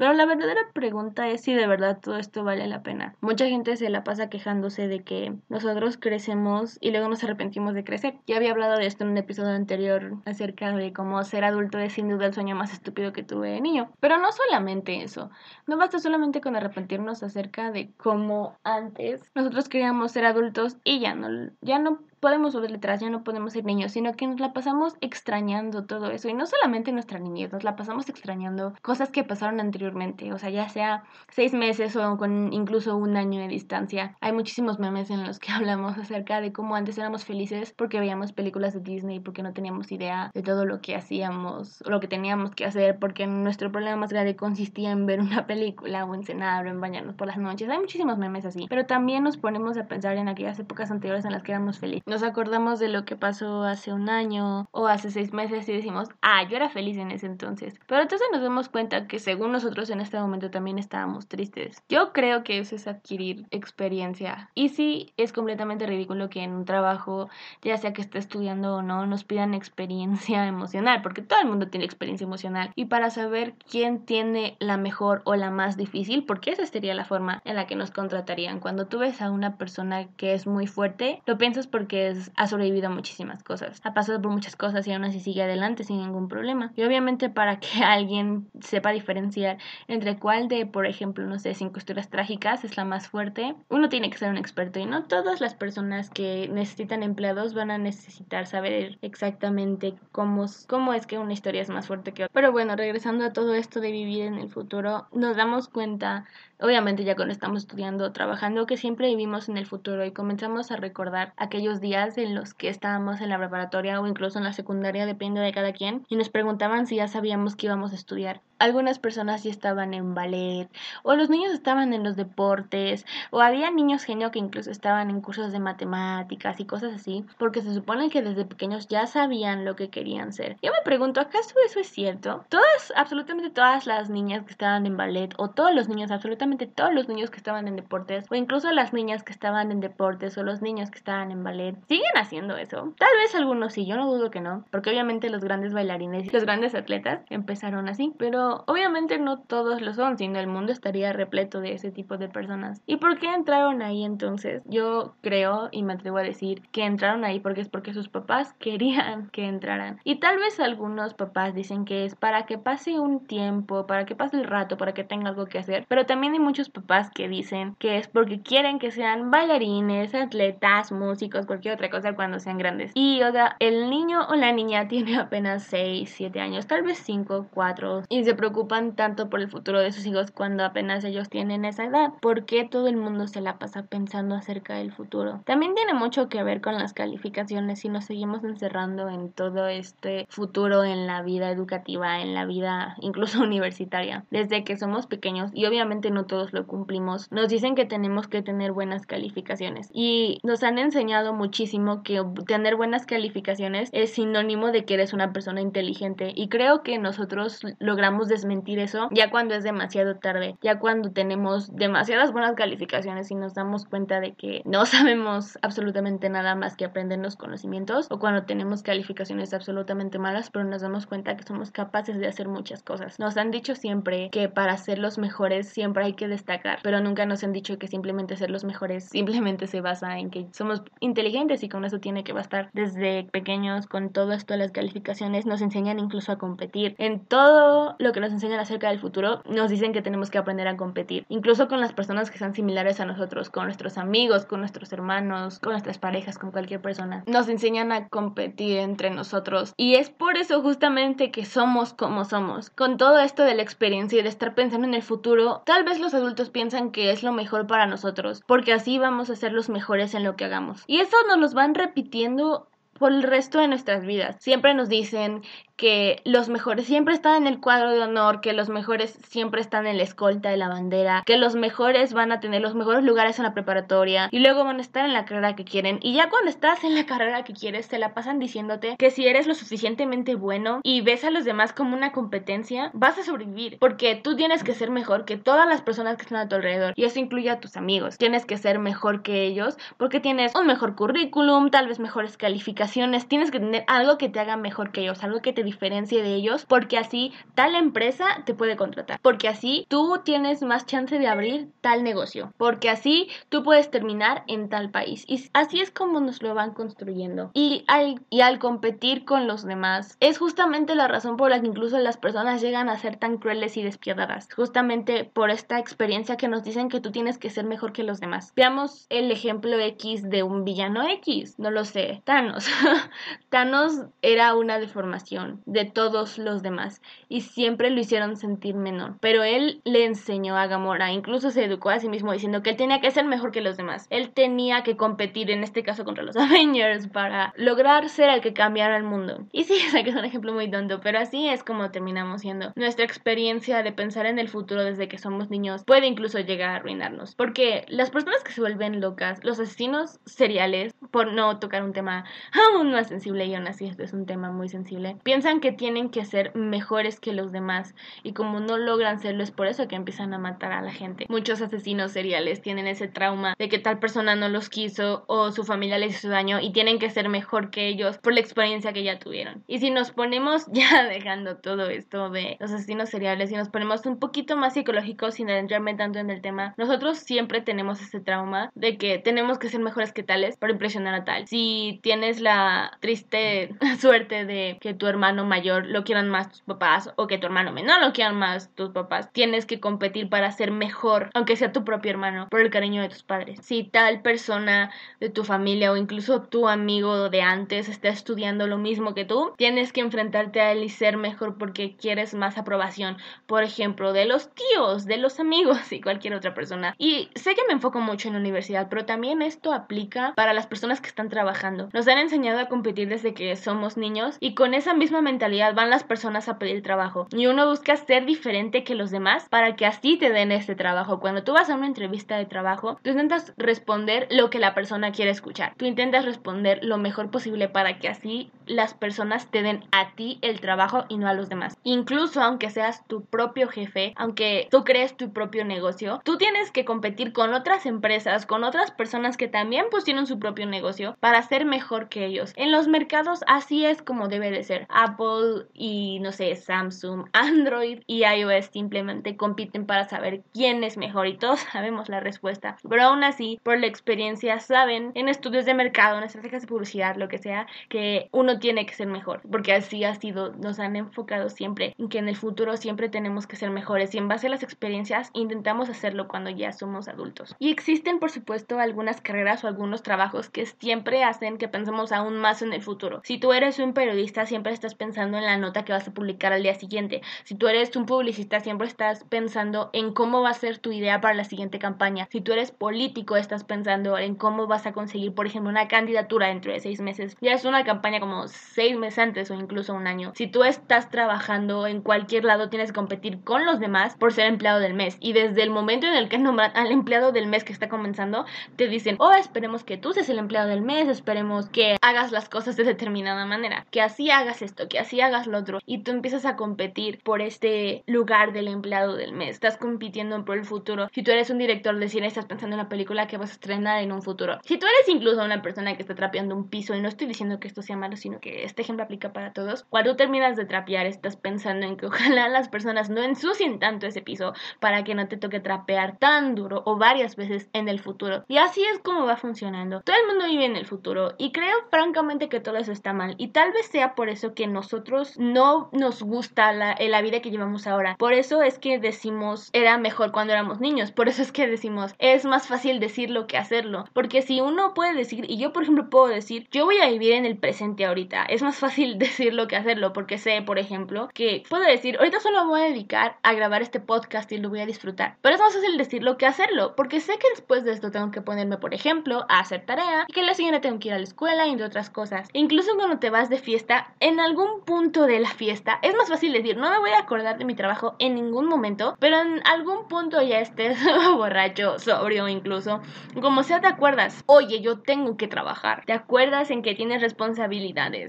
Pero 0.00 0.14
la 0.14 0.24
verdadera 0.24 0.62
pregunta 0.72 1.28
es 1.28 1.42
si 1.42 1.52
de 1.52 1.66
verdad 1.66 1.98
todo 2.00 2.16
esto 2.16 2.42
vale 2.42 2.66
la 2.66 2.82
pena. 2.82 3.14
Mucha 3.20 3.44
gente 3.48 3.76
se 3.76 3.90
la 3.90 4.02
pasa 4.02 4.30
quejándose 4.30 4.88
de 4.88 5.04
que 5.04 5.34
nosotros 5.50 5.98
crecemos 5.98 6.78
y 6.80 6.90
luego 6.90 7.08
nos 7.08 7.22
arrepentimos 7.22 7.74
de 7.74 7.84
crecer. 7.84 8.14
Ya 8.26 8.36
había 8.36 8.52
hablado 8.52 8.78
de 8.78 8.86
esto 8.86 9.04
en 9.04 9.10
un 9.10 9.18
episodio 9.18 9.50
anterior 9.50 10.14
acerca 10.24 10.72
de 10.72 10.94
cómo 10.94 11.22
ser 11.24 11.44
adulto 11.44 11.78
es 11.78 11.92
sin 11.92 12.08
duda 12.08 12.24
el 12.24 12.32
sueño 12.32 12.56
más 12.56 12.72
estúpido 12.72 13.12
que 13.12 13.24
tuve 13.24 13.50
de 13.50 13.60
niño. 13.60 13.90
Pero 14.00 14.16
no 14.16 14.32
solamente 14.32 15.02
eso. 15.02 15.28
No 15.66 15.76
basta 15.76 15.98
solamente 15.98 16.40
con 16.40 16.56
arrepentirnos 16.56 17.22
acerca 17.22 17.70
de 17.70 17.92
cómo 17.98 18.56
antes 18.64 19.30
nosotros 19.34 19.68
queríamos 19.68 20.12
ser 20.12 20.24
adultos 20.24 20.78
y 20.82 21.00
ya 21.00 21.14
no, 21.14 21.50
ya 21.60 21.78
no 21.78 21.98
podemos 22.20 22.54
volver 22.54 22.74
atrás, 22.74 23.00
ya 23.00 23.10
no 23.10 23.24
podemos 23.24 23.54
ser 23.54 23.64
niños, 23.64 23.92
sino 23.92 24.14
que 24.14 24.26
nos 24.26 24.38
la 24.38 24.52
pasamos 24.52 24.96
extrañando 25.00 25.86
todo 25.86 26.10
eso. 26.10 26.28
Y 26.28 26.34
no 26.34 26.46
solamente 26.46 26.92
nuestra 26.92 27.18
niñez, 27.18 27.52
nos 27.52 27.64
la 27.64 27.76
pasamos 27.76 28.08
extrañando 28.08 28.74
cosas 28.82 29.10
que 29.10 29.24
pasaron 29.24 29.58
anteriormente, 29.58 29.89
o 30.32 30.38
sea, 30.38 30.50
ya 30.50 30.68
sea 30.68 31.04
seis 31.30 31.52
meses 31.52 31.96
o 31.96 32.16
con 32.16 32.52
incluso 32.52 32.96
un 32.96 33.16
año 33.16 33.40
de 33.40 33.48
distancia. 33.48 34.16
Hay 34.20 34.32
muchísimos 34.32 34.78
memes 34.78 35.10
en 35.10 35.26
los 35.26 35.38
que 35.38 35.52
hablamos 35.52 35.98
acerca 35.98 36.40
de 36.40 36.52
cómo 36.52 36.76
antes 36.76 36.98
éramos 36.98 37.24
felices 37.24 37.72
porque 37.76 38.00
veíamos 38.00 38.32
películas 38.32 38.74
de 38.74 38.80
Disney, 38.80 39.20
porque 39.20 39.42
no 39.42 39.52
teníamos 39.52 39.92
idea 39.92 40.30
de 40.34 40.42
todo 40.42 40.64
lo 40.64 40.80
que 40.80 40.96
hacíamos, 40.96 41.82
o 41.82 41.90
lo 41.90 42.00
que 42.00 42.08
teníamos 42.08 42.54
que 42.54 42.64
hacer, 42.64 42.98
porque 42.98 43.26
nuestro 43.26 43.70
problema 43.70 43.96
más 43.96 44.10
grande 44.10 44.36
consistía 44.36 44.90
en 44.90 45.06
ver 45.06 45.20
una 45.20 45.46
película 45.46 46.04
o 46.04 46.14
en 46.14 46.24
cenar 46.24 46.66
o 46.66 46.70
en 46.70 46.80
bañarnos 46.80 47.14
por 47.14 47.26
las 47.26 47.38
noches. 47.38 47.68
Hay 47.68 47.78
muchísimos 47.78 48.18
memes 48.18 48.44
así, 48.44 48.66
pero 48.68 48.86
también 48.86 49.24
nos 49.24 49.36
ponemos 49.36 49.76
a 49.76 49.86
pensar 49.86 50.16
en 50.16 50.28
aquellas 50.28 50.58
épocas 50.58 50.90
anteriores 50.90 51.24
en 51.24 51.32
las 51.32 51.42
que 51.42 51.52
éramos 51.52 51.78
felices 51.78 51.90
nos 52.06 52.22
acordamos 52.22 52.78
de 52.78 52.88
lo 52.88 53.04
que 53.04 53.16
pasó 53.16 53.62
hace 53.62 53.92
un 53.92 54.08
año 54.08 54.68
o 54.72 54.86
hace 54.86 55.10
seis 55.10 55.32
meses 55.32 55.68
y 55.68 55.72
decimos, 55.72 56.08
ah, 56.22 56.42
yo 56.48 56.56
era 56.56 56.68
feliz 56.68 56.96
en 56.96 57.10
ese 57.10 57.26
entonces. 57.26 57.78
Pero 57.86 58.02
entonces 58.02 58.26
nos 58.32 58.42
damos 58.42 58.68
cuenta 58.68 59.06
que 59.06 59.18
según 59.18 59.52
nosotros 59.52 59.79
en 59.88 60.00
este 60.00 60.18
momento 60.18 60.50
también 60.50 60.78
estábamos 60.78 61.28
tristes. 61.28 61.82
Yo 61.88 62.12
creo 62.12 62.44
que 62.44 62.58
eso 62.58 62.76
es 62.76 62.86
adquirir 62.86 63.46
experiencia. 63.50 64.50
Y 64.54 64.68
sí, 64.68 65.14
es 65.16 65.32
completamente 65.32 65.86
ridículo 65.86 66.28
que 66.28 66.42
en 66.42 66.52
un 66.52 66.64
trabajo, 66.64 67.30
ya 67.62 67.78
sea 67.78 67.92
que 67.92 68.02
esté 68.02 68.18
estudiando 68.18 68.76
o 68.76 68.82
no, 68.82 69.06
nos 69.06 69.24
pidan 69.24 69.54
experiencia 69.54 70.46
emocional, 70.48 71.00
porque 71.02 71.22
todo 71.22 71.40
el 71.40 71.48
mundo 71.48 71.68
tiene 71.68 71.86
experiencia 71.86 72.24
emocional. 72.24 72.72
Y 72.74 72.86
para 72.86 73.10
saber 73.10 73.54
quién 73.70 74.04
tiene 74.04 74.56
la 74.58 74.76
mejor 74.76 75.22
o 75.24 75.36
la 75.36 75.50
más 75.50 75.76
difícil, 75.76 76.24
porque 76.24 76.50
esa 76.50 76.66
sería 76.66 76.94
la 76.94 77.04
forma 77.04 77.40
en 77.44 77.56
la 77.56 77.66
que 77.66 77.76
nos 77.76 77.90
contratarían. 77.90 78.60
Cuando 78.60 78.86
tú 78.86 78.98
ves 78.98 79.22
a 79.22 79.30
una 79.30 79.56
persona 79.56 80.08
que 80.16 80.34
es 80.34 80.46
muy 80.46 80.66
fuerte, 80.66 81.22
lo 81.26 81.38
piensas 81.38 81.66
porque 81.66 82.14
ha 82.36 82.46
sobrevivido 82.46 82.88
a 82.88 82.90
muchísimas 82.90 83.42
cosas, 83.42 83.80
ha 83.84 83.94
pasado 83.94 84.20
por 84.20 84.32
muchas 84.32 84.56
cosas 84.56 84.86
y 84.86 84.92
aún 84.92 85.04
así 85.04 85.20
sigue 85.20 85.42
adelante 85.42 85.84
sin 85.84 85.98
ningún 85.98 86.28
problema. 86.28 86.72
Y 86.76 86.82
obviamente 86.82 87.30
para 87.30 87.60
que 87.60 87.68
alguien 87.84 88.48
sepa 88.60 88.90
diferenciar 88.90 89.58
entre 89.88 90.18
cuál 90.18 90.48
de, 90.48 90.66
por 90.66 90.86
ejemplo, 90.86 91.26
no 91.26 91.38
sé, 91.38 91.54
cinco 91.54 91.78
historias 91.78 92.08
trágicas 92.10 92.64
es 92.64 92.76
la 92.76 92.84
más 92.84 93.08
fuerte, 93.08 93.54
uno 93.68 93.88
tiene 93.88 94.10
que 94.10 94.18
ser 94.18 94.30
un 94.30 94.36
experto 94.36 94.78
y 94.78 94.86
no 94.86 95.04
todas 95.04 95.40
las 95.40 95.54
personas 95.54 96.10
que 96.10 96.48
necesitan 96.52 97.02
empleados 97.02 97.54
van 97.54 97.70
a 97.70 97.78
necesitar 97.78 98.46
saber 98.46 98.98
exactamente 99.02 99.94
cómo, 100.12 100.46
cómo 100.66 100.94
es 100.94 101.06
que 101.06 101.18
una 101.18 101.32
historia 101.32 101.62
es 101.62 101.70
más 101.70 101.86
fuerte 101.86 102.12
que 102.12 102.24
otra. 102.24 102.32
Pero 102.32 102.52
bueno, 102.52 102.76
regresando 102.76 103.24
a 103.24 103.32
todo 103.32 103.54
esto 103.54 103.80
de 103.80 103.92
vivir 103.92 104.24
en 104.24 104.34
el 104.34 104.48
futuro, 104.48 105.08
nos 105.12 105.36
damos 105.36 105.68
cuenta 105.68 106.26
Obviamente 106.62 107.04
ya 107.04 107.16
cuando 107.16 107.32
estamos 107.32 107.62
estudiando 107.62 108.04
o 108.04 108.12
trabajando 108.12 108.66
que 108.66 108.76
siempre 108.76 109.08
vivimos 109.08 109.48
en 109.48 109.56
el 109.56 109.64
futuro 109.64 110.04
y 110.04 110.12
comenzamos 110.12 110.70
a 110.70 110.76
recordar 110.76 111.32
aquellos 111.38 111.80
días 111.80 112.18
en 112.18 112.34
los 112.34 112.52
que 112.52 112.68
estábamos 112.68 113.22
en 113.22 113.30
la 113.30 113.38
preparatoria 113.38 113.98
o 113.98 114.06
incluso 114.06 114.36
en 114.36 114.44
la 114.44 114.52
secundaria, 114.52 115.06
depende 115.06 115.40
de 115.40 115.52
cada 115.52 115.72
quien, 115.72 116.04
y 116.08 116.16
nos 116.16 116.28
preguntaban 116.28 116.86
si 116.86 116.96
ya 116.96 117.08
sabíamos 117.08 117.56
que 117.56 117.66
íbamos 117.66 117.92
a 117.92 117.94
estudiar. 117.94 118.42
Algunas 118.58 118.98
personas 118.98 119.42
ya 119.42 119.50
estaban 119.60 119.92
en 119.92 120.14
ballet, 120.14 120.70
o 121.02 121.14
los 121.14 121.28
niños 121.28 121.52
estaban 121.52 121.92
en 121.92 122.02
los 122.02 122.16
deportes, 122.16 123.04
o 123.30 123.42
había 123.42 123.70
niños 123.70 124.04
genio 124.04 124.30
que 124.30 124.38
incluso 124.38 124.70
estaban 124.70 125.10
en 125.10 125.20
cursos 125.20 125.52
de 125.52 125.58
matemáticas 125.58 126.58
y 126.60 126.64
cosas 126.64 126.94
así, 126.94 127.26
porque 127.38 127.60
se 127.60 127.74
supone 127.74 128.08
que 128.08 128.22
desde 128.22 128.46
pequeños 128.46 128.88
ya 128.88 129.06
sabían 129.06 129.66
lo 129.66 129.76
que 129.76 129.90
querían 129.90 130.32
ser. 130.32 130.56
Yo 130.62 130.72
me 130.72 130.82
pregunto, 130.82 131.20
¿acaso 131.20 131.54
eso 131.66 131.78
es 131.78 131.88
cierto? 131.88 132.42
Todas, 132.48 132.92
absolutamente 132.96 133.50
todas 133.50 133.86
las 133.86 134.08
niñas 134.08 134.44
que 134.44 134.52
estaban 134.52 134.86
en 134.86 134.96
ballet, 134.96 135.34
o 135.36 135.50
todos 135.50 135.74
los 135.74 135.90
niños, 135.90 136.10
absolutamente 136.10 136.66
todos 136.66 136.94
los 136.94 137.06
niños 137.06 137.30
que 137.30 137.36
estaban 137.36 137.68
en 137.68 137.76
deportes, 137.76 138.24
o 138.30 138.34
incluso 138.34 138.72
las 138.72 138.94
niñas 138.94 139.22
que 139.22 139.32
estaban 139.32 139.70
en 139.70 139.80
deportes, 139.80 140.38
o 140.38 140.42
los 140.42 140.62
niños 140.62 140.90
que 140.90 140.98
estaban 140.98 141.30
en 141.32 141.44
ballet, 141.44 141.76
siguen 141.86 142.16
haciendo 142.16 142.56
eso. 142.56 142.94
Tal 142.98 143.14
vez 143.22 143.34
algunos 143.34 143.74
sí, 143.74 143.84
yo 143.84 143.96
no 143.96 144.10
dudo 144.10 144.30
que 144.30 144.40
no, 144.40 144.64
porque 144.70 144.88
obviamente 144.88 145.28
los 145.28 145.44
grandes 145.44 145.74
bailarines 145.74 146.24
y 146.26 146.30
los 146.30 146.44
grandes 146.44 146.74
atletas 146.74 147.20
empezaron 147.28 147.90
así, 147.90 148.14
pero 148.16 148.64
obviamente 148.66 149.18
no 149.18 149.39
todos 149.46 149.80
lo 149.80 149.94
son, 149.94 150.18
sino 150.18 150.38
el 150.38 150.46
mundo 150.46 150.72
estaría 150.72 151.12
repleto 151.12 151.60
de 151.60 151.74
ese 151.74 151.90
tipo 151.90 152.18
de 152.18 152.28
personas. 152.28 152.82
¿Y 152.86 152.96
por 152.96 153.18
qué 153.18 153.32
entraron 153.32 153.82
ahí 153.82 154.04
entonces? 154.04 154.62
Yo 154.66 155.14
creo 155.20 155.68
y 155.70 155.82
me 155.82 155.94
atrevo 155.94 156.18
a 156.18 156.22
decir 156.22 156.62
que 156.72 156.84
entraron 156.84 157.24
ahí 157.24 157.40
porque 157.40 157.60
es 157.60 157.68
porque 157.68 157.94
sus 157.94 158.08
papás 158.08 158.52
querían 158.58 159.28
que 159.30 159.46
entraran. 159.46 160.00
Y 160.04 160.16
tal 160.16 160.38
vez 160.38 160.60
algunos 160.60 161.14
papás 161.14 161.54
dicen 161.54 161.84
que 161.84 162.04
es 162.04 162.14
para 162.14 162.46
que 162.46 162.58
pase 162.58 162.98
un 162.98 163.26
tiempo, 163.26 163.86
para 163.86 164.06
que 164.06 164.14
pase 164.14 164.36
el 164.36 164.44
rato, 164.44 164.76
para 164.76 164.94
que 164.94 165.04
tenga 165.04 165.30
algo 165.30 165.46
que 165.46 165.58
hacer, 165.58 165.84
pero 165.88 166.06
también 166.06 166.34
hay 166.34 166.40
muchos 166.40 166.68
papás 166.68 167.10
que 167.10 167.28
dicen 167.28 167.74
que 167.78 167.98
es 167.98 168.08
porque 168.08 168.40
quieren 168.42 168.78
que 168.78 168.90
sean 168.90 169.30
bailarines, 169.30 170.14
atletas, 170.14 170.92
músicos, 170.92 171.46
cualquier 171.46 171.74
otra 171.74 171.90
cosa 171.90 172.14
cuando 172.14 172.38
sean 172.38 172.58
grandes. 172.58 172.92
Y 172.94 173.22
o 173.22 173.32
sea, 173.32 173.56
el 173.58 173.90
niño 173.90 174.26
o 174.28 174.34
la 174.34 174.52
niña 174.52 174.88
tiene 174.88 175.16
apenas 175.16 175.64
6, 175.64 176.12
7 176.14 176.40
años, 176.40 176.66
tal 176.66 176.82
vez 176.82 176.98
5, 176.98 177.46
4, 177.52 178.02
y 178.08 178.24
se 178.24 178.34
preocupan 178.34 178.94
tanto 178.94 179.29
por 179.30 179.40
el 179.40 179.48
futuro 179.48 179.80
de 179.80 179.92
sus 179.92 180.04
hijos 180.06 180.30
cuando 180.30 180.64
apenas 180.64 181.04
ellos 181.04 181.28
tienen 181.28 181.64
esa 181.64 181.84
edad. 181.84 182.12
¿Por 182.20 182.44
qué 182.44 182.64
todo 182.64 182.88
el 182.88 182.96
mundo 182.96 183.26
se 183.26 183.40
la 183.40 183.58
pasa 183.58 183.84
pensando 183.84 184.34
acerca 184.34 184.74
del 184.74 184.92
futuro? 184.92 185.40
También 185.44 185.74
tiene 185.74 185.94
mucho 185.94 186.28
que 186.28 186.42
ver 186.42 186.60
con 186.60 186.74
las 186.74 186.92
calificaciones 186.92 187.84
y 187.84 187.88
nos 187.88 188.04
seguimos 188.04 188.44
encerrando 188.44 189.08
en 189.08 189.32
todo 189.32 189.68
este 189.68 190.26
futuro 190.28 190.84
en 190.84 191.06
la 191.06 191.22
vida 191.22 191.50
educativa, 191.50 192.20
en 192.20 192.34
la 192.34 192.44
vida 192.44 192.96
incluso 193.00 193.40
universitaria, 193.42 194.24
desde 194.30 194.64
que 194.64 194.76
somos 194.76 195.06
pequeños 195.06 195.50
y 195.54 195.66
obviamente 195.66 196.10
no 196.10 196.26
todos 196.26 196.52
lo 196.52 196.66
cumplimos. 196.66 197.30
Nos 197.30 197.48
dicen 197.48 197.74
que 197.74 197.84
tenemos 197.84 198.28
que 198.28 198.42
tener 198.42 198.72
buenas 198.72 199.06
calificaciones 199.06 199.90
y 199.92 200.38
nos 200.42 200.62
han 200.62 200.78
enseñado 200.78 201.32
muchísimo 201.32 202.02
que 202.02 202.22
tener 202.46 202.76
buenas 202.76 203.06
calificaciones 203.06 203.90
es 203.92 204.10
sinónimo 204.12 204.72
de 204.72 204.84
que 204.84 204.94
eres 204.94 205.12
una 205.12 205.32
persona 205.32 205.60
inteligente 205.60 206.32
y 206.34 206.48
creo 206.48 206.82
que 206.82 206.98
nosotros 206.98 207.60
logramos 207.78 208.28
desmentir 208.28 208.78
eso 208.78 209.08
ya 209.20 209.30
cuando 209.30 209.54
es 209.54 209.62
demasiado 209.62 210.16
tarde, 210.16 210.56
ya 210.62 210.78
cuando 210.78 211.10
tenemos 211.10 211.76
demasiadas 211.76 212.32
buenas 212.32 212.54
calificaciones 212.54 213.30
y 213.30 213.34
nos 213.34 213.52
damos 213.52 213.84
cuenta 213.84 214.18
de 214.18 214.32
que 214.32 214.62
no 214.64 214.86
sabemos 214.86 215.58
absolutamente 215.60 216.30
nada 216.30 216.54
más 216.54 216.74
que 216.74 216.86
aprender 216.86 217.18
los 217.18 217.36
conocimientos 217.36 218.06
o 218.10 218.18
cuando 218.18 218.44
tenemos 218.44 218.82
calificaciones 218.82 219.52
absolutamente 219.52 220.18
malas 220.18 220.48
pero 220.48 220.64
nos 220.64 220.80
damos 220.80 221.04
cuenta 221.04 221.36
que 221.36 221.42
somos 221.42 221.70
capaces 221.70 222.18
de 222.18 222.28
hacer 222.28 222.48
muchas 222.48 222.82
cosas. 222.82 223.18
Nos 223.18 223.36
han 223.36 223.50
dicho 223.50 223.74
siempre 223.74 224.30
que 224.30 224.48
para 224.48 224.74
ser 224.78 224.98
los 224.98 225.18
mejores 225.18 225.68
siempre 225.68 226.02
hay 226.02 226.14
que 226.14 226.26
destacar, 226.26 226.78
pero 226.82 227.00
nunca 227.00 227.26
nos 227.26 227.44
han 227.44 227.52
dicho 227.52 227.78
que 227.78 227.88
simplemente 227.88 228.38
ser 228.38 228.50
los 228.50 228.64
mejores 228.64 229.04
simplemente 229.04 229.66
se 229.66 229.82
basa 229.82 230.18
en 230.18 230.30
que 230.30 230.48
somos 230.52 230.82
inteligentes 231.00 231.62
y 231.62 231.68
con 231.68 231.84
eso 231.84 232.00
tiene 232.00 232.24
que 232.24 232.32
bastar. 232.32 232.70
Desde 232.72 233.24
pequeños 233.24 233.86
con 233.86 234.14
todo 234.14 234.32
esto 234.32 234.54
de 234.54 234.60
las 234.60 234.72
calificaciones 234.72 235.44
nos 235.44 235.60
enseñan 235.60 235.98
incluso 235.98 236.32
a 236.32 236.38
competir. 236.38 236.94
En 236.96 237.26
todo 237.26 237.96
lo 237.98 238.12
que 238.12 238.20
nos 238.20 238.32
enseñan 238.32 238.60
acerca 238.60 238.88
del 238.88 238.98
futuro 238.98 239.09
nos 239.46 239.70
dicen 239.70 239.92
que 239.92 240.02
tenemos 240.02 240.30
que 240.30 240.38
aprender 240.38 240.68
a 240.68 240.76
competir, 240.76 241.24
incluso 241.28 241.68
con 241.68 241.80
las 241.80 241.92
personas 241.92 242.30
que 242.30 242.38
sean 242.38 242.54
similares 242.54 243.00
a 243.00 243.04
nosotros, 243.04 243.50
con 243.50 243.64
nuestros 243.64 243.98
amigos, 243.98 244.46
con 244.46 244.60
nuestros 244.60 244.92
hermanos, 244.92 245.58
con 245.58 245.72
nuestras 245.72 245.98
parejas, 245.98 246.38
con 246.38 246.50
cualquier 246.50 246.80
persona. 246.80 247.24
Nos 247.26 247.48
enseñan 247.48 247.92
a 247.92 248.08
competir 248.08 248.78
entre 248.78 249.10
nosotros 249.10 249.72
y 249.76 249.94
es 249.94 250.10
por 250.10 250.36
eso 250.36 250.62
justamente 250.62 251.30
que 251.30 251.44
somos 251.44 251.92
como 251.92 252.24
somos. 252.24 252.70
Con 252.70 252.96
todo 252.96 253.18
esto 253.18 253.44
de 253.44 253.54
la 253.54 253.62
experiencia 253.62 254.18
y 254.18 254.22
de 254.22 254.28
estar 254.28 254.54
pensando 254.54 254.86
en 254.86 254.94
el 254.94 255.02
futuro, 255.02 255.62
tal 255.66 255.84
vez 255.84 256.00
los 256.00 256.14
adultos 256.14 256.50
piensan 256.50 256.90
que 256.90 257.10
es 257.10 257.22
lo 257.22 257.32
mejor 257.32 257.66
para 257.66 257.86
nosotros, 257.86 258.42
porque 258.46 258.72
así 258.72 258.98
vamos 258.98 259.30
a 259.30 259.36
ser 259.36 259.52
los 259.52 259.68
mejores 259.68 260.14
en 260.14 260.24
lo 260.24 260.36
que 260.36 260.44
hagamos. 260.44 260.84
Y 260.86 261.00
eso 261.00 261.16
nos 261.28 261.38
los 261.38 261.54
van 261.54 261.74
repitiendo 261.74 262.68
por 263.00 263.12
el 263.12 263.22
resto 263.22 263.58
de 263.58 263.66
nuestras 263.66 264.04
vidas. 264.04 264.36
Siempre 264.40 264.74
nos 264.74 264.90
dicen 264.90 265.42
que 265.80 266.20
los 266.26 266.50
mejores 266.50 266.84
siempre 266.84 267.14
están 267.14 267.40
en 267.40 267.46
el 267.46 267.58
cuadro 267.58 267.90
de 267.92 268.02
honor, 268.02 268.42
que 268.42 268.52
los 268.52 268.68
mejores 268.68 269.18
siempre 269.26 269.62
están 269.62 269.86
en 269.86 269.96
la 269.96 270.02
escolta 270.02 270.50
de 270.50 270.58
la 270.58 270.68
bandera, 270.68 271.22
que 271.24 271.38
los 271.38 271.54
mejores 271.54 272.12
van 272.12 272.32
a 272.32 272.40
tener 272.40 272.60
los 272.60 272.74
mejores 272.74 273.02
lugares 273.02 273.38
en 273.38 273.44
la 273.44 273.54
preparatoria 273.54 274.28
y 274.30 274.40
luego 274.40 274.62
van 274.62 274.76
a 274.76 274.82
estar 274.82 275.06
en 275.06 275.14
la 275.14 275.24
carrera 275.24 275.56
que 275.56 275.64
quieren. 275.64 275.98
Y 276.02 276.12
ya 276.12 276.28
cuando 276.28 276.50
estás 276.50 276.84
en 276.84 276.94
la 276.94 277.06
carrera 277.06 277.44
que 277.44 277.54
quieres, 277.54 277.88
te 277.88 277.98
la 277.98 278.12
pasan 278.12 278.38
diciéndote 278.38 278.96
que 278.98 279.10
si 279.10 279.26
eres 279.26 279.46
lo 279.46 279.54
suficientemente 279.54 280.34
bueno 280.34 280.80
y 280.82 281.00
ves 281.00 281.24
a 281.24 281.30
los 281.30 281.46
demás 281.46 281.72
como 281.72 281.96
una 281.96 282.12
competencia, 282.12 282.90
vas 282.92 283.16
a 283.16 283.22
sobrevivir, 283.22 283.78
porque 283.78 284.16
tú 284.16 284.36
tienes 284.36 284.62
que 284.62 284.74
ser 284.74 284.90
mejor 284.90 285.24
que 285.24 285.38
todas 285.38 285.66
las 285.66 285.80
personas 285.80 286.18
que 286.18 286.24
están 286.24 286.40
a 286.40 286.48
tu 286.50 286.56
alrededor 286.56 286.92
y 286.94 287.04
eso 287.04 287.18
incluye 287.18 287.48
a 287.48 287.58
tus 287.58 287.78
amigos. 287.78 288.18
Tienes 288.18 288.44
que 288.44 288.58
ser 288.58 288.80
mejor 288.80 289.22
que 289.22 289.44
ellos 289.44 289.78
porque 289.96 290.20
tienes 290.20 290.54
un 290.54 290.66
mejor 290.66 290.94
currículum, 290.94 291.70
tal 291.70 291.88
vez 291.88 292.00
mejores 292.00 292.36
calificaciones, 292.36 293.28
tienes 293.28 293.50
que 293.50 293.60
tener 293.60 293.84
algo 293.86 294.18
que 294.18 294.28
te 294.28 294.40
haga 294.40 294.58
mejor 294.58 294.92
que 294.92 295.00
ellos, 295.00 295.24
algo 295.24 295.40
que 295.40 295.54
te 295.54 295.69
diferencia 295.70 296.22
de 296.22 296.34
ellos, 296.34 296.66
porque 296.66 296.98
así 296.98 297.32
tal 297.54 297.74
empresa 297.74 298.42
te 298.44 298.54
puede 298.54 298.76
contratar, 298.76 299.20
porque 299.22 299.48
así 299.48 299.86
tú 299.88 300.20
tienes 300.24 300.62
más 300.62 300.86
chance 300.86 301.18
de 301.18 301.28
abrir 301.28 301.68
tal 301.80 302.02
negocio, 302.02 302.52
porque 302.56 302.90
así 302.90 303.28
tú 303.48 303.62
puedes 303.62 303.90
terminar 303.90 304.42
en 304.46 304.68
tal 304.68 304.90
país. 304.90 305.24
Y 305.28 305.48
así 305.52 305.80
es 305.80 305.90
como 305.90 306.20
nos 306.20 306.42
lo 306.42 306.54
van 306.54 306.74
construyendo. 306.74 307.50
Y 307.54 307.84
al, 307.86 308.20
y 308.30 308.40
al 308.40 308.58
competir 308.58 309.24
con 309.24 309.46
los 309.46 309.64
demás, 309.64 310.16
es 310.20 310.38
justamente 310.38 310.94
la 310.94 311.08
razón 311.08 311.36
por 311.36 311.50
la 311.50 311.60
que 311.60 311.68
incluso 311.68 311.98
las 311.98 312.16
personas 312.16 312.60
llegan 312.60 312.88
a 312.88 312.98
ser 312.98 313.16
tan 313.16 313.38
crueles 313.38 313.76
y 313.76 313.82
despiadadas, 313.82 314.48
justamente 314.54 315.24
por 315.24 315.50
esta 315.50 315.78
experiencia 315.78 316.36
que 316.36 316.48
nos 316.48 316.64
dicen 316.64 316.88
que 316.88 317.00
tú 317.00 317.12
tienes 317.12 317.38
que 317.38 317.50
ser 317.50 317.64
mejor 317.64 317.92
que 317.92 318.02
los 318.02 318.20
demás. 318.20 318.52
Veamos 318.56 319.06
el 319.08 319.30
ejemplo 319.30 319.78
X 319.78 320.28
de 320.28 320.42
un 320.42 320.64
villano 320.64 321.08
X, 321.08 321.58
no 321.58 321.70
lo 321.70 321.84
sé, 321.84 322.22
Thanos. 322.24 322.66
Thanos 323.50 324.06
era 324.22 324.54
una 324.54 324.78
deformación 324.78 325.59
de 325.66 325.84
todos 325.84 326.38
los 326.38 326.62
demás 326.62 327.00
y 327.28 327.42
siempre 327.42 327.90
lo 327.90 328.00
hicieron 328.00 328.36
sentir 328.36 328.74
menor. 328.74 329.16
Pero 329.20 329.42
él 329.42 329.80
le 329.84 330.04
enseñó 330.04 330.56
a 330.56 330.66
Gamora, 330.66 331.12
incluso 331.12 331.50
se 331.50 331.64
educó 331.64 331.90
a 331.90 331.98
sí 331.98 332.08
mismo 332.08 332.32
diciendo 332.32 332.62
que 332.62 332.70
él 332.70 332.76
tenía 332.76 333.00
que 333.00 333.10
ser 333.10 333.24
mejor 333.24 333.52
que 333.52 333.60
los 333.60 333.76
demás. 333.76 334.06
Él 334.10 334.30
tenía 334.30 334.82
que 334.82 334.96
competir 334.96 335.50
en 335.50 335.62
este 335.62 335.82
caso 335.82 336.04
contra 336.04 336.24
los 336.24 336.36
Avengers 336.36 337.08
para 337.08 337.52
lograr 337.56 338.08
ser 338.08 338.30
el 338.30 338.40
que 338.40 338.52
cambiara 338.52 338.96
el 338.96 339.04
mundo. 339.04 339.46
Y 339.52 339.64
sí, 339.64 339.74
sé 339.90 340.04
que 340.04 340.10
es 340.10 340.16
un 340.16 340.24
ejemplo 340.24 340.52
muy 340.52 340.70
tonto, 340.70 341.00
pero 341.00 341.18
así 341.18 341.48
es 341.48 341.64
como 341.64 341.90
terminamos 341.90 342.42
siendo. 342.42 342.72
Nuestra 342.76 343.04
experiencia 343.04 343.82
de 343.82 343.92
pensar 343.92 344.26
en 344.26 344.38
el 344.38 344.48
futuro 344.48 344.84
desde 344.84 345.08
que 345.08 345.18
somos 345.18 345.50
niños 345.50 345.84
puede 345.84 346.06
incluso 346.06 346.38
llegar 346.38 346.70
a 346.70 346.76
arruinarnos. 346.76 347.34
Porque 347.34 347.84
las 347.88 348.10
personas 348.10 348.42
que 348.44 348.52
se 348.52 348.60
vuelven 348.60 349.00
locas, 349.00 349.42
los 349.44 349.58
asesinos 349.58 350.20
seriales, 350.24 350.94
por 351.10 351.32
no 351.32 351.58
tocar 351.58 351.82
un 351.82 351.92
tema 351.92 352.24
aún 352.52 352.92
más 352.92 353.08
sensible 353.08 353.46
y 353.46 353.54
aún 353.54 353.66
así 353.66 353.86
esto 353.86 354.02
es 354.02 354.12
un 354.12 354.26
tema 354.26 354.50
muy 354.50 354.68
sensible, 354.68 355.16
piensan 355.22 355.49
que 355.58 355.72
tienen 355.72 356.10
que 356.10 356.24
ser 356.24 356.54
mejores 356.54 357.18
que 357.18 357.32
los 357.32 357.50
demás 357.50 357.96
y 358.22 358.32
como 358.32 358.60
no 358.60 358.78
logran 358.78 359.18
serlo 359.18 359.42
es 359.42 359.50
por 359.50 359.66
eso 359.66 359.88
que 359.88 359.96
empiezan 359.96 360.32
a 360.32 360.38
matar 360.38 360.70
a 360.70 360.82
la 360.82 360.92
gente. 360.92 361.26
Muchos 361.28 361.60
asesinos 361.60 362.12
seriales 362.12 362.62
tienen 362.62 362.86
ese 362.86 363.08
trauma 363.08 363.54
de 363.58 363.68
que 363.68 363.80
tal 363.80 363.98
persona 363.98 364.36
no 364.36 364.48
los 364.48 364.68
quiso 364.68 365.24
o 365.26 365.50
su 365.50 365.64
familia 365.64 365.98
les 365.98 366.14
hizo 366.14 366.28
daño 366.28 366.60
y 366.60 366.72
tienen 366.72 367.00
que 367.00 367.10
ser 367.10 367.28
mejor 367.28 367.70
que 367.70 367.88
ellos 367.88 368.18
por 368.18 368.34
la 368.34 368.40
experiencia 368.40 368.92
que 368.92 369.02
ya 369.02 369.18
tuvieron. 369.18 369.64
Y 369.66 369.80
si 369.80 369.90
nos 369.90 370.12
ponemos 370.12 370.66
ya 370.72 371.04
dejando 371.04 371.56
todo 371.56 371.88
esto 371.88 372.30
de 372.30 372.56
los 372.60 372.70
asesinos 372.70 373.08
seriales 373.08 373.50
y 373.50 373.56
nos 373.56 373.68
ponemos 373.68 374.06
un 374.06 374.18
poquito 374.18 374.56
más 374.56 374.74
psicológicos 374.74 375.34
sin 375.34 375.50
adentrarme 375.50 375.94
tanto 375.94 376.18
en 376.18 376.30
el 376.30 376.42
tema, 376.42 376.74
nosotros 376.76 377.18
siempre 377.18 377.60
tenemos 377.60 378.00
ese 378.00 378.20
trauma 378.20 378.70
de 378.74 378.98
que 378.98 379.18
tenemos 379.18 379.58
que 379.58 379.68
ser 379.68 379.80
mejores 379.80 380.12
que 380.12 380.22
tales 380.22 380.56
para 380.56 380.72
impresionar 380.72 381.14
a 381.14 381.24
tal. 381.24 381.46
Si 381.46 382.00
tienes 382.02 382.40
la 382.40 382.98
triste 383.00 383.70
suerte 383.98 384.44
de 384.44 384.78
que 384.80 384.94
tu 384.94 385.06
mayor 385.32 385.86
lo 385.86 386.04
quieran 386.04 386.28
más 386.28 386.50
tus 386.50 386.60
papás 386.62 387.12
o 387.16 387.26
que 387.26 387.38
tu 387.38 387.46
hermano 387.46 387.72
menor 387.72 388.00
lo 388.00 388.12
quieran 388.12 388.36
más 388.36 388.74
tus 388.74 388.90
papás. 388.90 389.32
Tienes 389.32 389.66
que 389.66 389.80
competir 389.80 390.28
para 390.28 390.50
ser 390.52 390.70
mejor, 390.70 391.30
aunque 391.34 391.56
sea 391.56 391.72
tu 391.72 391.84
propio 391.84 392.10
hermano, 392.10 392.48
por 392.48 392.60
el 392.60 392.70
cariño 392.70 393.02
de 393.02 393.08
tus 393.08 393.22
padres. 393.22 393.60
Si 393.62 393.84
tal 393.84 394.22
persona 394.22 394.90
de 395.20 395.30
tu 395.30 395.44
familia 395.44 395.92
o 395.92 395.96
incluso 395.96 396.42
tu 396.42 396.68
amigo 396.68 397.30
de 397.30 397.42
antes 397.42 397.88
está 397.88 398.08
estudiando 398.08 398.66
lo 398.66 398.78
mismo 398.78 399.14
que 399.14 399.24
tú, 399.24 399.52
tienes 399.56 399.92
que 399.92 400.00
enfrentarte 400.00 400.60
a 400.60 400.72
él 400.72 400.84
y 400.84 400.88
ser 400.88 401.16
mejor 401.16 401.58
porque 401.58 401.96
quieres 401.96 402.34
más 402.34 402.58
aprobación, 402.58 403.16
por 403.46 403.62
ejemplo, 403.62 404.12
de 404.12 404.24
los 404.24 404.50
tíos, 404.54 405.06
de 405.06 405.16
los 405.16 405.40
amigos 405.40 405.92
y 405.92 406.00
cualquier 406.00 406.34
otra 406.34 406.54
persona. 406.54 406.94
Y 406.98 407.30
sé 407.34 407.54
que 407.54 407.66
me 407.66 407.72
enfoco 407.72 408.00
mucho 408.00 408.28
en 408.28 408.34
la 408.34 408.40
universidad, 408.40 408.88
pero 408.88 409.04
también 409.04 409.42
esto 409.42 409.72
aplica 409.72 410.34
para 410.34 410.52
las 410.52 410.66
personas 410.66 411.00
que 411.00 411.08
están 411.08 411.28
trabajando. 411.28 411.88
Nos 411.92 412.08
han 412.08 412.18
enseñado 412.18 412.58
a 412.58 412.68
competir 412.68 413.08
desde 413.08 413.34
que 413.34 413.54
somos 413.56 413.96
niños 413.96 414.36
y 414.40 414.54
con 414.54 414.74
esa 414.74 414.94
misma 414.94 415.19
mentalidad 415.22 415.74
van 415.74 415.90
las 415.90 416.04
personas 416.04 416.48
a 416.48 416.58
pedir 416.58 416.82
trabajo 416.82 417.26
y 417.30 417.46
uno 417.46 417.68
busca 417.68 417.96
ser 417.96 418.26
diferente 418.26 418.84
que 418.84 418.94
los 418.94 419.10
demás 419.10 419.48
para 419.48 419.76
que 419.76 419.86
así 419.86 420.16
te 420.16 420.30
den 420.30 420.52
este 420.52 420.74
trabajo. 420.74 421.20
Cuando 421.20 421.42
tú 421.42 421.52
vas 421.52 421.70
a 421.70 421.74
una 421.74 421.86
entrevista 421.86 422.36
de 422.36 422.46
trabajo, 422.46 422.98
tú 423.02 423.10
intentas 423.10 423.52
responder 423.56 424.28
lo 424.30 424.50
que 424.50 424.58
la 424.58 424.74
persona 424.74 425.12
quiere 425.12 425.30
escuchar. 425.30 425.74
Tú 425.76 425.84
intentas 425.84 426.24
responder 426.24 426.80
lo 426.82 426.98
mejor 426.98 427.30
posible 427.30 427.68
para 427.68 427.98
que 427.98 428.08
así 428.08 428.50
las 428.70 428.94
personas 428.94 429.50
te 429.50 429.62
den 429.62 429.84
a 429.90 430.14
ti 430.14 430.38
el 430.42 430.60
trabajo 430.60 431.04
y 431.08 431.18
no 431.18 431.28
a 431.28 431.34
los 431.34 431.48
demás. 431.48 431.76
Incluso 431.82 432.40
aunque 432.40 432.70
seas 432.70 433.04
tu 433.06 433.24
propio 433.24 433.68
jefe, 433.68 434.14
aunque 434.16 434.68
tú 434.70 434.84
crees 434.84 435.16
tu 435.16 435.32
propio 435.32 435.64
negocio, 435.64 436.20
tú 436.24 436.38
tienes 436.38 436.70
que 436.70 436.84
competir 436.84 437.32
con 437.32 437.52
otras 437.52 437.84
empresas, 437.84 438.46
con 438.46 438.62
otras 438.62 438.92
personas 438.92 439.36
que 439.36 439.48
también 439.48 439.86
pues 439.90 440.04
tienen 440.04 440.26
su 440.26 440.38
propio 440.38 440.66
negocio 440.66 441.16
para 441.20 441.42
ser 441.42 441.64
mejor 441.64 442.08
que 442.08 442.24
ellos. 442.26 442.52
En 442.56 442.70
los 442.70 442.86
mercados 442.86 443.40
así 443.48 443.84
es 443.84 444.02
como 444.02 444.28
debe 444.28 444.50
de 444.50 444.62
ser. 444.62 444.86
Apple 444.88 445.66
y 445.74 446.20
no 446.20 446.30
sé, 446.30 446.54
Samsung, 446.54 447.28
Android 447.32 448.00
y 448.06 448.24
iOS 448.24 448.66
simplemente 448.66 449.36
compiten 449.36 449.84
para 449.86 450.08
saber 450.08 450.42
quién 450.52 450.84
es 450.84 450.96
mejor 450.96 451.26
y 451.26 451.36
todos 451.36 451.60
sabemos 451.72 452.08
la 452.08 452.20
respuesta. 452.20 452.76
Pero 452.88 453.02
aún 453.02 453.24
así, 453.24 453.58
por 453.64 453.78
la 453.78 453.86
experiencia 453.86 454.60
saben 454.60 455.10
en 455.14 455.28
estudios 455.28 455.64
de 455.64 455.74
mercado, 455.74 456.18
en 456.18 456.24
estrategias 456.24 456.62
de 456.62 456.68
publicidad, 456.68 457.16
lo 457.16 457.28
que 457.28 457.38
sea, 457.38 457.66
que 457.88 458.28
uno 458.30 458.59
tiene 458.60 458.86
que 458.86 458.94
ser 458.94 459.08
mejor, 459.08 459.40
porque 459.50 459.72
así 459.72 460.04
ha 460.04 460.14
sido, 460.14 460.52
nos 460.52 460.78
han 460.78 460.96
enfocado 460.96 461.48
siempre 461.48 461.94
en 461.98 462.08
que 462.08 462.18
en 462.18 462.28
el 462.28 462.36
futuro 462.36 462.76
siempre 462.76 463.08
tenemos 463.08 463.46
que 463.46 463.56
ser 463.56 463.70
mejores 463.70 464.14
y 464.14 464.18
en 464.18 464.28
base 464.28 464.46
a 464.46 464.50
las 464.50 464.62
experiencias 464.62 465.30
intentamos 465.34 465.88
hacerlo 465.88 466.28
cuando 466.28 466.50
ya 466.50 466.72
somos 466.72 467.08
adultos. 467.08 467.56
Y 467.58 467.70
existen, 467.70 468.18
por 468.18 468.30
supuesto, 468.30 468.78
algunas 468.78 469.20
carreras 469.20 469.64
o 469.64 469.68
algunos 469.68 470.02
trabajos 470.02 470.48
que 470.48 470.66
siempre 470.66 471.24
hacen 471.24 471.58
que 471.58 471.68
pensemos 471.68 472.12
aún 472.12 472.36
más 472.38 472.62
en 472.62 472.72
el 472.72 472.82
futuro. 472.82 473.20
Si 473.24 473.38
tú 473.38 473.52
eres 473.52 473.78
un 473.78 473.92
periodista, 473.92 474.46
siempre 474.46 474.72
estás 474.72 474.94
pensando 474.94 475.38
en 475.38 475.44
la 475.44 475.56
nota 475.56 475.84
que 475.84 475.92
vas 475.92 476.06
a 476.06 476.12
publicar 476.12 476.52
al 476.52 476.62
día 476.62 476.74
siguiente. 476.74 477.22
Si 477.44 477.54
tú 477.54 477.68
eres 477.68 477.94
un 477.96 478.06
publicista, 478.06 478.60
siempre 478.60 478.86
estás 478.86 479.24
pensando 479.24 479.90
en 479.92 480.12
cómo 480.12 480.42
va 480.42 480.50
a 480.50 480.54
ser 480.54 480.78
tu 480.78 480.92
idea 480.92 481.20
para 481.20 481.34
la 481.34 481.44
siguiente 481.44 481.78
campaña. 481.78 482.28
Si 482.30 482.40
tú 482.40 482.52
eres 482.52 482.70
político, 482.70 483.36
estás 483.36 483.64
pensando 483.64 484.18
en 484.18 484.34
cómo 484.34 484.66
vas 484.66 484.86
a 484.86 484.92
conseguir, 484.92 485.34
por 485.34 485.46
ejemplo, 485.46 485.70
una 485.70 485.88
candidatura 485.88 486.48
dentro 486.48 486.72
de 486.72 486.80
seis 486.80 487.00
meses. 487.00 487.36
Ya 487.40 487.52
es 487.52 487.64
una 487.64 487.84
campaña 487.84 488.20
como 488.20 488.39
seis 488.48 488.96
meses 488.96 489.18
antes 489.18 489.50
o 489.50 489.54
incluso 489.54 489.94
un 489.94 490.06
año. 490.06 490.32
Si 490.34 490.46
tú 490.46 490.64
estás 490.64 491.10
trabajando 491.10 491.86
en 491.86 492.02
cualquier 492.02 492.44
lado, 492.44 492.68
tienes 492.68 492.90
que 492.90 492.96
competir 492.96 493.42
con 493.42 493.66
los 493.66 493.80
demás 493.80 494.16
por 494.16 494.32
ser 494.32 494.46
empleado 494.46 494.80
del 494.80 494.94
mes. 494.94 495.16
Y 495.20 495.32
desde 495.32 495.62
el 495.62 495.70
momento 495.70 496.06
en 496.06 496.14
el 496.14 496.28
que 496.28 496.38
nombran 496.38 496.72
al 496.74 496.90
empleado 496.90 497.32
del 497.32 497.46
mes 497.46 497.64
que 497.64 497.72
está 497.72 497.88
comenzando, 497.88 498.46
te 498.76 498.88
dicen, 498.88 499.16
oh, 499.18 499.32
esperemos 499.32 499.84
que 499.84 499.96
tú 499.96 500.12
seas 500.12 500.28
el 500.28 500.38
empleado 500.38 500.68
del 500.68 500.82
mes, 500.82 501.08
esperemos 501.08 501.68
que 501.68 501.96
hagas 502.02 502.32
las 502.32 502.48
cosas 502.48 502.76
de 502.76 502.84
determinada 502.84 503.46
manera, 503.46 503.86
que 503.90 504.02
así 504.02 504.30
hagas 504.30 504.62
esto, 504.62 504.88
que 504.88 504.98
así 504.98 505.20
hagas 505.20 505.46
lo 505.46 505.58
otro. 505.58 505.80
Y 505.86 506.02
tú 506.02 506.10
empiezas 506.10 506.44
a 506.44 506.56
competir 506.56 507.20
por 507.22 507.42
este 507.42 508.02
lugar 508.06 508.52
del 508.52 508.68
empleado 508.68 509.16
del 509.16 509.32
mes. 509.32 509.50
Estás 509.50 509.76
compitiendo 509.76 510.44
por 510.44 510.56
el 510.56 510.64
futuro. 510.64 511.08
Si 511.12 511.22
tú 511.22 511.30
eres 511.30 511.50
un 511.50 511.58
director 511.58 511.98
de 511.98 512.08
cine, 512.08 512.26
estás 512.26 512.46
pensando 512.46 512.74
en 512.76 512.82
la 512.82 512.88
película 512.88 513.26
que 513.26 513.36
vas 513.36 513.50
a 513.50 513.54
estrenar 513.54 514.02
en 514.02 514.12
un 514.12 514.22
futuro. 514.22 514.58
Si 514.64 514.78
tú 514.78 514.86
eres 514.86 515.08
incluso 515.08 515.44
una 515.44 515.62
persona 515.62 515.96
que 515.96 516.02
está 516.02 516.14
trapeando 516.14 516.54
un 516.54 516.68
piso, 516.68 516.94
y 516.94 517.00
no 517.00 517.08
estoy 517.08 517.26
diciendo 517.26 517.60
que 517.60 517.68
esto 517.68 517.82
sea 517.82 517.96
malo, 517.96 518.16
sino 518.16 518.29
que 518.38 518.64
este 518.64 518.82
ejemplo 518.82 519.04
aplica 519.04 519.32
para 519.32 519.52
todos, 519.52 519.84
cuando 519.88 520.14
terminas 520.14 520.56
de 520.56 520.66
trapear, 520.66 521.06
estás 521.06 521.36
pensando 521.36 521.86
en 521.86 521.96
que 521.96 522.06
ojalá 522.10 522.48
las 522.48 522.68
personas 522.68 523.10
no 523.10 523.22
ensucien 523.22 523.78
tanto 523.78 524.06
ese 524.06 524.22
piso 524.22 524.52
para 524.78 525.02
que 525.02 525.14
no 525.14 525.26
te 525.26 525.36
toque 525.36 525.60
trapear 525.60 526.18
tan 526.18 526.54
duro 526.54 526.82
o 526.86 526.96
varias 526.96 527.36
veces 527.36 527.68
en 527.72 527.88
el 527.88 528.00
futuro. 528.00 528.44
Y 528.48 528.58
así 528.58 528.84
es 528.84 528.98
como 529.00 529.26
va 529.26 529.36
funcionando. 529.36 530.02
Todo 530.02 530.16
el 530.16 530.26
mundo 530.26 530.46
vive 530.46 530.64
en 530.64 530.76
el 530.76 530.86
futuro 530.86 531.34
y 531.38 531.52
creo 531.52 531.76
francamente 531.90 532.48
que 532.48 532.60
todo 532.60 532.76
eso 532.76 532.92
está 532.92 533.12
mal. 533.12 533.34
Y 533.38 533.48
tal 533.48 533.72
vez 533.72 533.86
sea 533.86 534.14
por 534.14 534.28
eso 534.28 534.54
que 534.54 534.66
nosotros 534.66 535.38
no 535.38 535.88
nos 535.92 536.22
gusta 536.22 536.72
la, 536.72 536.96
la 536.98 537.22
vida 537.22 537.40
que 537.40 537.50
llevamos 537.50 537.86
ahora. 537.86 538.16
Por 538.18 538.32
eso 538.32 538.62
es 538.62 538.78
que 538.78 538.98
decimos 538.98 539.70
era 539.72 539.98
mejor 539.98 540.32
cuando 540.32 540.52
éramos 540.52 540.80
niños. 540.80 541.12
Por 541.12 541.28
eso 541.28 541.42
es 541.42 541.52
que 541.52 541.66
decimos 541.66 542.14
es 542.18 542.44
más 542.44 542.68
fácil 542.68 543.00
decirlo 543.00 543.46
que 543.46 543.58
hacerlo. 543.58 544.04
Porque 544.12 544.42
si 544.42 544.60
uno 544.60 544.94
puede 544.94 545.14
decir, 545.14 545.44
y 545.48 545.58
yo 545.58 545.72
por 545.72 545.82
ejemplo 545.82 546.10
puedo 546.10 546.28
decir, 546.28 546.68
yo 546.70 546.84
voy 546.84 546.98
a 546.98 547.08
vivir 547.08 547.32
en 547.32 547.46
el 547.46 547.56
presente 547.56 548.04
ahorita. 548.04 548.19
Es 548.48 548.62
más 548.62 548.76
fácil 548.76 549.18
decirlo 549.18 549.66
que 549.68 549.76
hacerlo 549.76 550.12
porque 550.12 550.38
sé, 550.38 550.62
por 550.62 550.78
ejemplo, 550.78 551.28
que 551.34 551.62
puedo 551.68 551.84
decir, 551.84 552.16
ahorita 552.18 552.40
solo 552.40 552.66
voy 552.66 552.80
a 552.80 552.84
dedicar 552.84 553.36
a 553.42 553.52
grabar 553.52 553.82
este 553.82 554.00
podcast 554.00 554.50
y 554.52 554.58
lo 554.58 554.68
voy 554.68 554.80
a 554.80 554.86
disfrutar. 554.86 555.36
Pero 555.42 555.54
es 555.54 555.60
más 555.60 555.74
fácil 555.74 555.96
decirlo 555.96 556.36
que 556.36 556.46
hacerlo, 556.46 556.94
porque 556.96 557.20
sé 557.20 557.38
que 557.38 557.48
después 557.50 557.84
de 557.84 557.92
esto 557.92 558.10
tengo 558.10 558.30
que 558.30 558.40
ponerme, 558.40 558.78
por 558.78 558.94
ejemplo, 558.94 559.46
a 559.48 559.60
hacer 559.60 559.84
tarea 559.86 560.26
y 560.28 560.32
que 560.32 560.42
la 560.42 560.54
siguiente 560.54 560.80
tengo 560.80 560.98
que 560.98 561.08
ir 561.08 561.14
a 561.14 561.18
la 561.18 561.24
escuela 561.24 561.66
entre 561.66 561.86
otras 561.86 562.10
cosas. 562.10 562.48
incluso 562.52 562.94
cuando 562.96 563.18
te 563.18 563.30
vas 563.30 563.48
de 563.48 563.58
fiesta, 563.58 564.14
en 564.20 564.40
algún 564.40 564.82
punto 564.84 565.26
de 565.26 565.40
la 565.40 565.50
fiesta, 565.50 565.98
es 566.02 566.14
más 566.14 566.28
fácil 566.28 566.52
decir, 566.52 566.76
no 566.76 566.90
me 566.90 566.98
voy 566.98 567.10
a 567.10 567.20
acordar 567.20 567.58
de 567.58 567.64
mi 567.64 567.74
trabajo 567.74 568.16
en 568.18 568.34
ningún 568.34 568.66
momento, 568.66 569.16
pero 569.18 569.40
en 569.40 569.60
algún 569.66 570.08
punto 570.08 570.42
ya 570.42 570.60
estés 570.60 570.98
borracho, 571.36 571.98
sobrio 571.98 572.48
incluso, 572.48 573.00
como 573.40 573.62
sea 573.62 573.80
te 573.80 573.86
acuerdas, 573.86 574.42
oye, 574.46 574.80
yo 574.80 575.00
tengo 575.00 575.36
que 575.36 575.48
trabajar, 575.48 576.04
te 576.06 576.12
acuerdas 576.12 576.70
en 576.70 576.82
que 576.82 576.94
tienes 576.94 577.22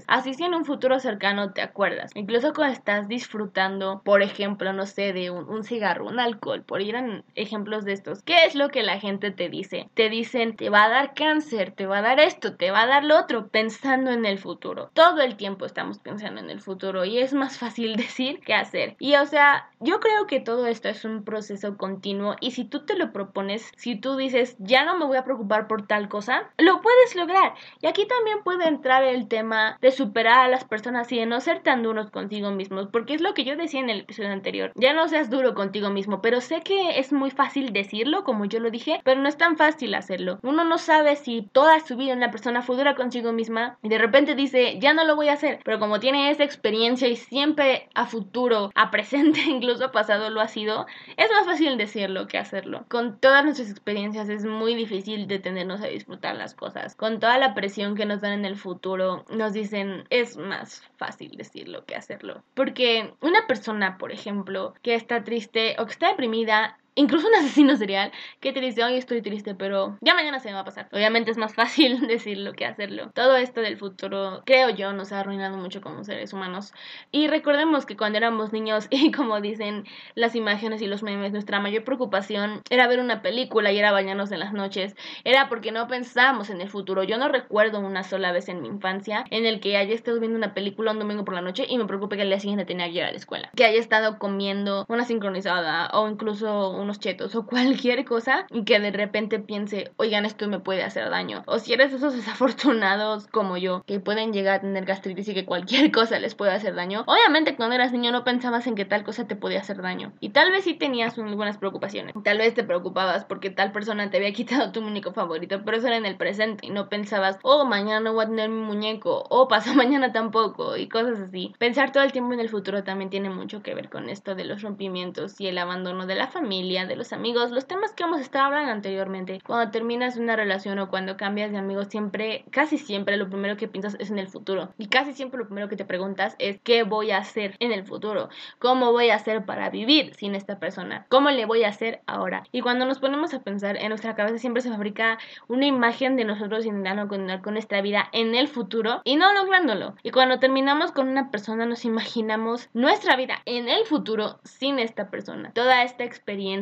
así 0.06 0.34
si 0.34 0.44
en 0.44 0.54
un 0.54 0.64
futuro 0.64 0.98
cercano 1.00 1.52
te 1.52 1.62
acuerdas, 1.62 2.10
incluso 2.14 2.52
cuando 2.52 2.74
estás 2.74 3.08
disfrutando, 3.08 4.02
por 4.04 4.22
ejemplo, 4.22 4.72
no 4.72 4.86
sé, 4.86 5.12
de 5.12 5.30
un, 5.30 5.64
cigarro, 5.64 6.06
un 6.06 6.20
alcohol, 6.20 6.62
por 6.62 6.82
ir 6.82 6.96
a 6.96 7.22
ejemplos 7.34 7.84
de 7.84 7.92
estos, 7.92 8.22
¿qué 8.22 8.44
es 8.44 8.54
lo 8.54 8.68
que 8.68 8.82
la 8.82 8.98
gente 8.98 9.30
te 9.30 9.48
dice? 9.48 9.88
Te 9.94 10.08
dicen, 10.08 10.56
te 10.56 10.70
va 10.70 10.84
a 10.84 10.88
dar 10.88 11.14
cáncer, 11.14 11.72
te 11.72 11.86
va 11.86 11.98
a 11.98 12.02
dar 12.02 12.20
esto, 12.20 12.56
te 12.56 12.70
va 12.70 12.82
a 12.82 12.86
dar 12.86 13.04
lo 13.04 13.18
otro, 13.18 13.48
pensando 13.48 14.10
en 14.10 14.24
el 14.24 14.38
futuro. 14.38 14.90
Todo 14.94 15.20
el 15.20 15.36
tiempo 15.36 15.66
estamos 15.66 15.98
pensando 15.98 16.40
en 16.40 16.50
el 16.50 16.60
futuro 16.60 17.04
y 17.04 17.18
es 17.18 17.32
más 17.32 17.58
fácil 17.58 17.96
decir 17.96 18.40
que 18.40 18.54
hacer. 18.54 18.96
Y 18.98 19.14
o 19.16 19.26
sea, 19.26 19.70
yo 19.80 20.00
creo 20.00 20.26
que 20.26 20.40
todo 20.40 20.66
esto 20.66 20.88
es 20.88 21.04
un 21.04 21.24
proceso 21.24 21.76
continuo 21.76 22.36
y 22.40 22.52
si 22.52 22.64
tú 22.64 22.84
te 22.84 22.96
lo 22.96 23.12
propones, 23.12 23.70
si 23.76 23.96
tú 23.96 24.16
dices, 24.16 24.56
ya 24.58 24.84
no 24.84 24.96
me 24.96 25.06
voy 25.06 25.16
a 25.16 25.24
preocupar 25.24 25.66
por 25.66 25.86
tal 25.86 26.08
cosa, 26.08 26.50
lo 26.58 26.80
puedes 26.80 27.14
lograr. 27.16 27.54
Y 27.80 27.86
aquí 27.86 28.06
también 28.06 28.42
puede 28.42 28.68
entrar 28.68 29.02
el 29.04 29.28
tema 29.28 29.71
de 29.80 29.90
superar 29.90 30.40
a 30.40 30.48
las 30.48 30.64
personas 30.64 31.10
y 31.12 31.18
de 31.18 31.26
no 31.26 31.40
ser 31.40 31.60
tan 31.60 31.82
duros 31.82 32.10
contigo 32.10 32.50
mismos, 32.50 32.88
porque 32.92 33.14
es 33.14 33.20
lo 33.20 33.34
que 33.34 33.44
yo 33.44 33.56
decía 33.56 33.80
en 33.80 33.90
el 33.90 34.00
episodio 34.00 34.30
anterior. 34.30 34.72
Ya 34.74 34.92
no 34.92 35.08
seas 35.08 35.30
duro 35.30 35.54
contigo 35.54 35.90
mismo, 35.90 36.20
pero 36.22 36.40
sé 36.40 36.60
que 36.62 36.98
es 36.98 37.12
muy 37.12 37.30
fácil 37.30 37.72
decirlo, 37.72 38.24
como 38.24 38.44
yo 38.44 38.60
lo 38.60 38.70
dije, 38.70 39.00
pero 39.04 39.20
no 39.20 39.28
es 39.28 39.36
tan 39.36 39.56
fácil 39.56 39.94
hacerlo. 39.94 40.38
Uno 40.42 40.64
no 40.64 40.78
sabe 40.78 41.16
si 41.16 41.42
toda 41.52 41.80
su 41.80 41.96
vida 41.96 42.14
una 42.14 42.30
persona 42.30 42.62
fue 42.62 42.76
dura 42.76 42.94
consigo 42.94 43.32
misma 43.32 43.78
y 43.82 43.88
de 43.88 43.98
repente 43.98 44.34
dice, 44.34 44.78
ya 44.78 44.94
no 44.94 45.04
lo 45.04 45.16
voy 45.16 45.28
a 45.28 45.34
hacer, 45.34 45.60
pero 45.64 45.78
como 45.78 46.00
tiene 46.00 46.30
esa 46.30 46.44
experiencia 46.44 47.08
y 47.08 47.16
siempre 47.16 47.88
a 47.94 48.06
futuro, 48.06 48.70
a 48.74 48.90
presente, 48.90 49.40
incluso 49.46 49.86
a 49.86 49.92
pasado 49.92 50.30
lo 50.30 50.40
ha 50.40 50.48
sido, 50.48 50.86
es 51.16 51.30
más 51.30 51.46
fácil 51.46 51.76
decirlo 51.76 52.26
que 52.26 52.38
hacerlo. 52.38 52.84
Con 52.88 53.18
todas 53.18 53.44
nuestras 53.44 53.70
experiencias 53.70 54.28
es 54.28 54.44
muy 54.44 54.74
difícil 54.74 55.26
detenernos 55.26 55.80
a 55.82 55.86
disfrutar 55.86 56.36
las 56.36 56.54
cosas. 56.54 56.94
Con 56.94 57.20
toda 57.20 57.38
la 57.38 57.54
presión 57.54 57.94
que 57.94 58.06
nos 58.06 58.20
dan 58.20 58.32
en 58.32 58.44
el 58.44 58.56
futuro, 58.56 59.24
nos 59.30 59.52
dicen, 59.62 60.04
es 60.10 60.36
más 60.36 60.82
fácil 60.96 61.36
decirlo 61.36 61.84
que 61.84 61.96
hacerlo. 61.96 62.42
Porque 62.54 63.14
una 63.20 63.46
persona, 63.46 63.98
por 63.98 64.12
ejemplo, 64.12 64.74
que 64.82 64.94
está 64.94 65.24
triste 65.24 65.76
o 65.78 65.86
que 65.86 65.92
está 65.92 66.08
deprimida, 66.08 66.78
incluso 66.94 67.28
un 67.28 67.34
asesino 67.34 67.76
serial 67.76 68.12
que 68.40 68.52
te 68.52 68.60
dice, 68.60 68.84
hoy 68.84 68.96
estoy 68.96 69.22
triste, 69.22 69.54
pero 69.54 69.96
ya 70.00 70.14
mañana 70.14 70.38
se 70.40 70.48
me 70.48 70.54
va 70.54 70.60
a 70.60 70.64
pasar. 70.64 70.88
Obviamente 70.92 71.30
es 71.30 71.38
más 71.38 71.54
fácil 71.62 72.06
decirlo 72.06 72.52
que 72.52 72.66
hacerlo. 72.66 73.10
Todo 73.14 73.36
esto 73.36 73.60
del 73.60 73.76
futuro, 73.76 74.42
creo 74.44 74.70
yo, 74.70 74.92
nos 74.92 75.12
ha 75.12 75.20
arruinado 75.20 75.56
mucho 75.56 75.80
como 75.80 76.04
seres 76.04 76.32
humanos. 76.32 76.72
Y 77.10 77.28
recordemos 77.28 77.86
que 77.86 77.96
cuando 77.96 78.18
éramos 78.18 78.52
niños 78.52 78.86
y 78.90 79.12
como 79.12 79.40
dicen 79.40 79.84
las 80.14 80.34
imágenes 80.34 80.82
y 80.82 80.86
los 80.86 81.02
memes, 81.02 81.32
nuestra 81.32 81.60
mayor 81.60 81.84
preocupación 81.84 82.62
era 82.70 82.86
ver 82.86 83.00
una 83.00 83.22
película 83.22 83.72
y 83.72 83.78
era 83.78 83.92
bañarnos 83.92 84.32
en 84.32 84.40
las 84.40 84.52
noches. 84.52 84.94
Era 85.24 85.48
porque 85.48 85.72
no 85.72 85.86
pensábamos 85.86 86.50
en 86.50 86.60
el 86.60 86.68
futuro. 86.68 87.02
Yo 87.02 87.18
no 87.18 87.28
recuerdo 87.28 87.80
una 87.80 88.02
sola 88.02 88.32
vez 88.32 88.48
en 88.48 88.62
mi 88.62 88.68
infancia 88.68 89.24
en 89.30 89.46
el 89.46 89.60
que 89.60 89.76
haya 89.76 89.94
estado 89.94 90.20
viendo 90.20 90.36
una 90.36 90.54
película 90.54 90.92
un 90.92 90.98
domingo 90.98 91.24
por 91.24 91.34
la 91.34 91.42
noche 91.42 91.66
y 91.68 91.78
me 91.78 91.86
preocupe 91.86 92.16
que 92.16 92.22
al 92.22 92.28
día 92.28 92.40
siguiente 92.40 92.64
tenía 92.64 92.86
que 92.86 92.92
ir 92.92 93.04
a 93.04 93.10
la 93.10 93.16
escuela. 93.16 93.50
Que 93.56 93.64
haya 93.64 93.78
estado 93.78 94.18
comiendo 94.18 94.84
una 94.88 95.04
sincronizada 95.04 95.90
o 95.92 96.08
incluso 96.08 96.81
unos 96.82 97.00
chetos 97.00 97.34
o 97.34 97.46
cualquier 97.46 98.04
cosa 98.04 98.46
que 98.66 98.78
de 98.78 98.90
repente 98.90 99.38
piense, 99.38 99.92
oigan, 99.96 100.24
esto 100.24 100.48
me 100.48 100.60
puede 100.60 100.82
hacer 100.82 101.08
daño. 101.10 101.42
O 101.46 101.58
si 101.58 101.72
eres 101.72 101.92
esos 101.92 102.14
desafortunados 102.16 103.26
como 103.28 103.56
yo, 103.56 103.82
que 103.86 104.00
pueden 104.00 104.32
llegar 104.32 104.56
a 104.56 104.60
tener 104.60 104.84
gastritis 104.84 105.28
y 105.28 105.34
que 105.34 105.44
cualquier 105.44 105.90
cosa 105.92 106.18
les 106.18 106.34
puede 106.34 106.52
hacer 106.52 106.74
daño. 106.74 107.04
Obviamente 107.06 107.56
cuando 107.56 107.74
eras 107.74 107.92
niño 107.92 108.12
no 108.12 108.24
pensabas 108.24 108.66
en 108.66 108.74
que 108.74 108.84
tal 108.84 109.04
cosa 109.04 109.26
te 109.26 109.36
podía 109.36 109.60
hacer 109.60 109.80
daño. 109.82 110.12
Y 110.20 110.30
tal 110.30 110.50
vez 110.50 110.64
sí 110.64 110.74
tenías 110.74 111.18
algunas 111.18 111.58
preocupaciones. 111.58 112.14
Tal 112.24 112.38
vez 112.38 112.54
te 112.54 112.64
preocupabas 112.64 113.24
porque 113.24 113.50
tal 113.50 113.72
persona 113.72 114.10
te 114.10 114.16
había 114.16 114.32
quitado 114.32 114.72
tu 114.72 114.82
muñeco 114.82 115.12
favorito, 115.12 115.62
pero 115.64 115.76
eso 115.76 115.86
era 115.86 115.96
en 115.96 116.06
el 116.06 116.16
presente 116.16 116.66
y 116.66 116.70
no 116.70 116.88
pensabas, 116.88 117.38
oh, 117.42 117.64
mañana 117.64 118.00
no 118.00 118.14
voy 118.14 118.24
a 118.24 118.28
tener 118.28 118.50
mi 118.50 118.60
muñeco, 118.60 119.24
o 119.28 119.48
pasa 119.48 119.74
mañana 119.74 120.12
tampoco, 120.12 120.76
y 120.76 120.88
cosas 120.88 121.18
así. 121.20 121.54
Pensar 121.58 121.92
todo 121.92 122.02
el 122.02 122.12
tiempo 122.12 122.32
en 122.32 122.40
el 122.40 122.48
futuro 122.48 122.84
también 122.84 123.10
tiene 123.10 123.30
mucho 123.30 123.62
que 123.62 123.74
ver 123.74 123.88
con 123.88 124.08
esto 124.08 124.34
de 124.34 124.44
los 124.44 124.62
rompimientos 124.62 125.40
y 125.40 125.46
el 125.46 125.58
abandono 125.58 126.06
de 126.06 126.14
la 126.14 126.28
familia 126.28 126.71
de 126.72 126.96
los 126.96 127.12
amigos, 127.12 127.50
los 127.50 127.66
temas 127.66 127.92
que 127.92 128.02
hemos 128.02 128.18
estado 128.18 128.46
hablando 128.46 128.72
anteriormente. 128.72 129.40
Cuando 129.44 129.70
terminas 129.70 130.16
una 130.16 130.36
relación 130.36 130.78
o 130.78 130.88
cuando 130.88 131.18
cambias 131.18 131.52
de 131.52 131.58
amigos, 131.58 131.88
siempre, 131.88 132.46
casi 132.50 132.78
siempre, 132.78 133.18
lo 133.18 133.28
primero 133.28 133.58
que 133.58 133.68
piensas 133.68 133.94
es 133.98 134.10
en 134.10 134.18
el 134.18 134.26
futuro. 134.26 134.72
Y 134.78 134.86
casi 134.86 135.12
siempre 135.12 135.38
lo 135.38 135.44
primero 135.44 135.68
que 135.68 135.76
te 135.76 135.84
preguntas 135.84 136.34
es 136.38 136.58
qué 136.64 136.82
voy 136.82 137.10
a 137.10 137.18
hacer 137.18 137.56
en 137.60 137.72
el 137.72 137.84
futuro, 137.84 138.30
cómo 138.58 138.90
voy 138.90 139.10
a 139.10 139.16
hacer 139.16 139.44
para 139.44 139.68
vivir 139.68 140.14
sin 140.14 140.34
esta 140.34 140.58
persona, 140.58 141.04
cómo 141.10 141.30
le 141.30 141.44
voy 141.44 141.64
a 141.64 141.68
hacer 141.68 142.00
ahora. 142.06 142.44
Y 142.52 142.62
cuando 142.62 142.86
nos 142.86 143.00
ponemos 143.00 143.34
a 143.34 143.42
pensar, 143.42 143.76
en 143.76 143.90
nuestra 143.90 144.14
cabeza 144.14 144.38
siempre 144.38 144.62
se 144.62 144.70
fabrica 144.70 145.18
una 145.48 145.66
imagen 145.66 146.16
de 146.16 146.24
nosotros 146.24 146.64
intentando 146.64 147.06
continuar 147.06 147.42
con 147.42 147.52
nuestra 147.52 147.82
vida 147.82 148.08
en 148.12 148.34
el 148.34 148.48
futuro 148.48 149.02
y 149.04 149.16
no 149.16 149.30
lográndolo. 149.34 149.94
Y 150.02 150.10
cuando 150.10 150.38
terminamos 150.38 150.90
con 150.90 151.08
una 151.08 151.30
persona 151.30 151.66
nos 151.66 151.84
imaginamos 151.84 152.70
nuestra 152.72 153.14
vida 153.16 153.42
en 153.44 153.68
el 153.68 153.84
futuro 153.84 154.40
sin 154.44 154.78
esta 154.78 155.10
persona. 155.10 155.52
Toda 155.52 155.82
esta 155.82 156.04
experiencia 156.04 156.61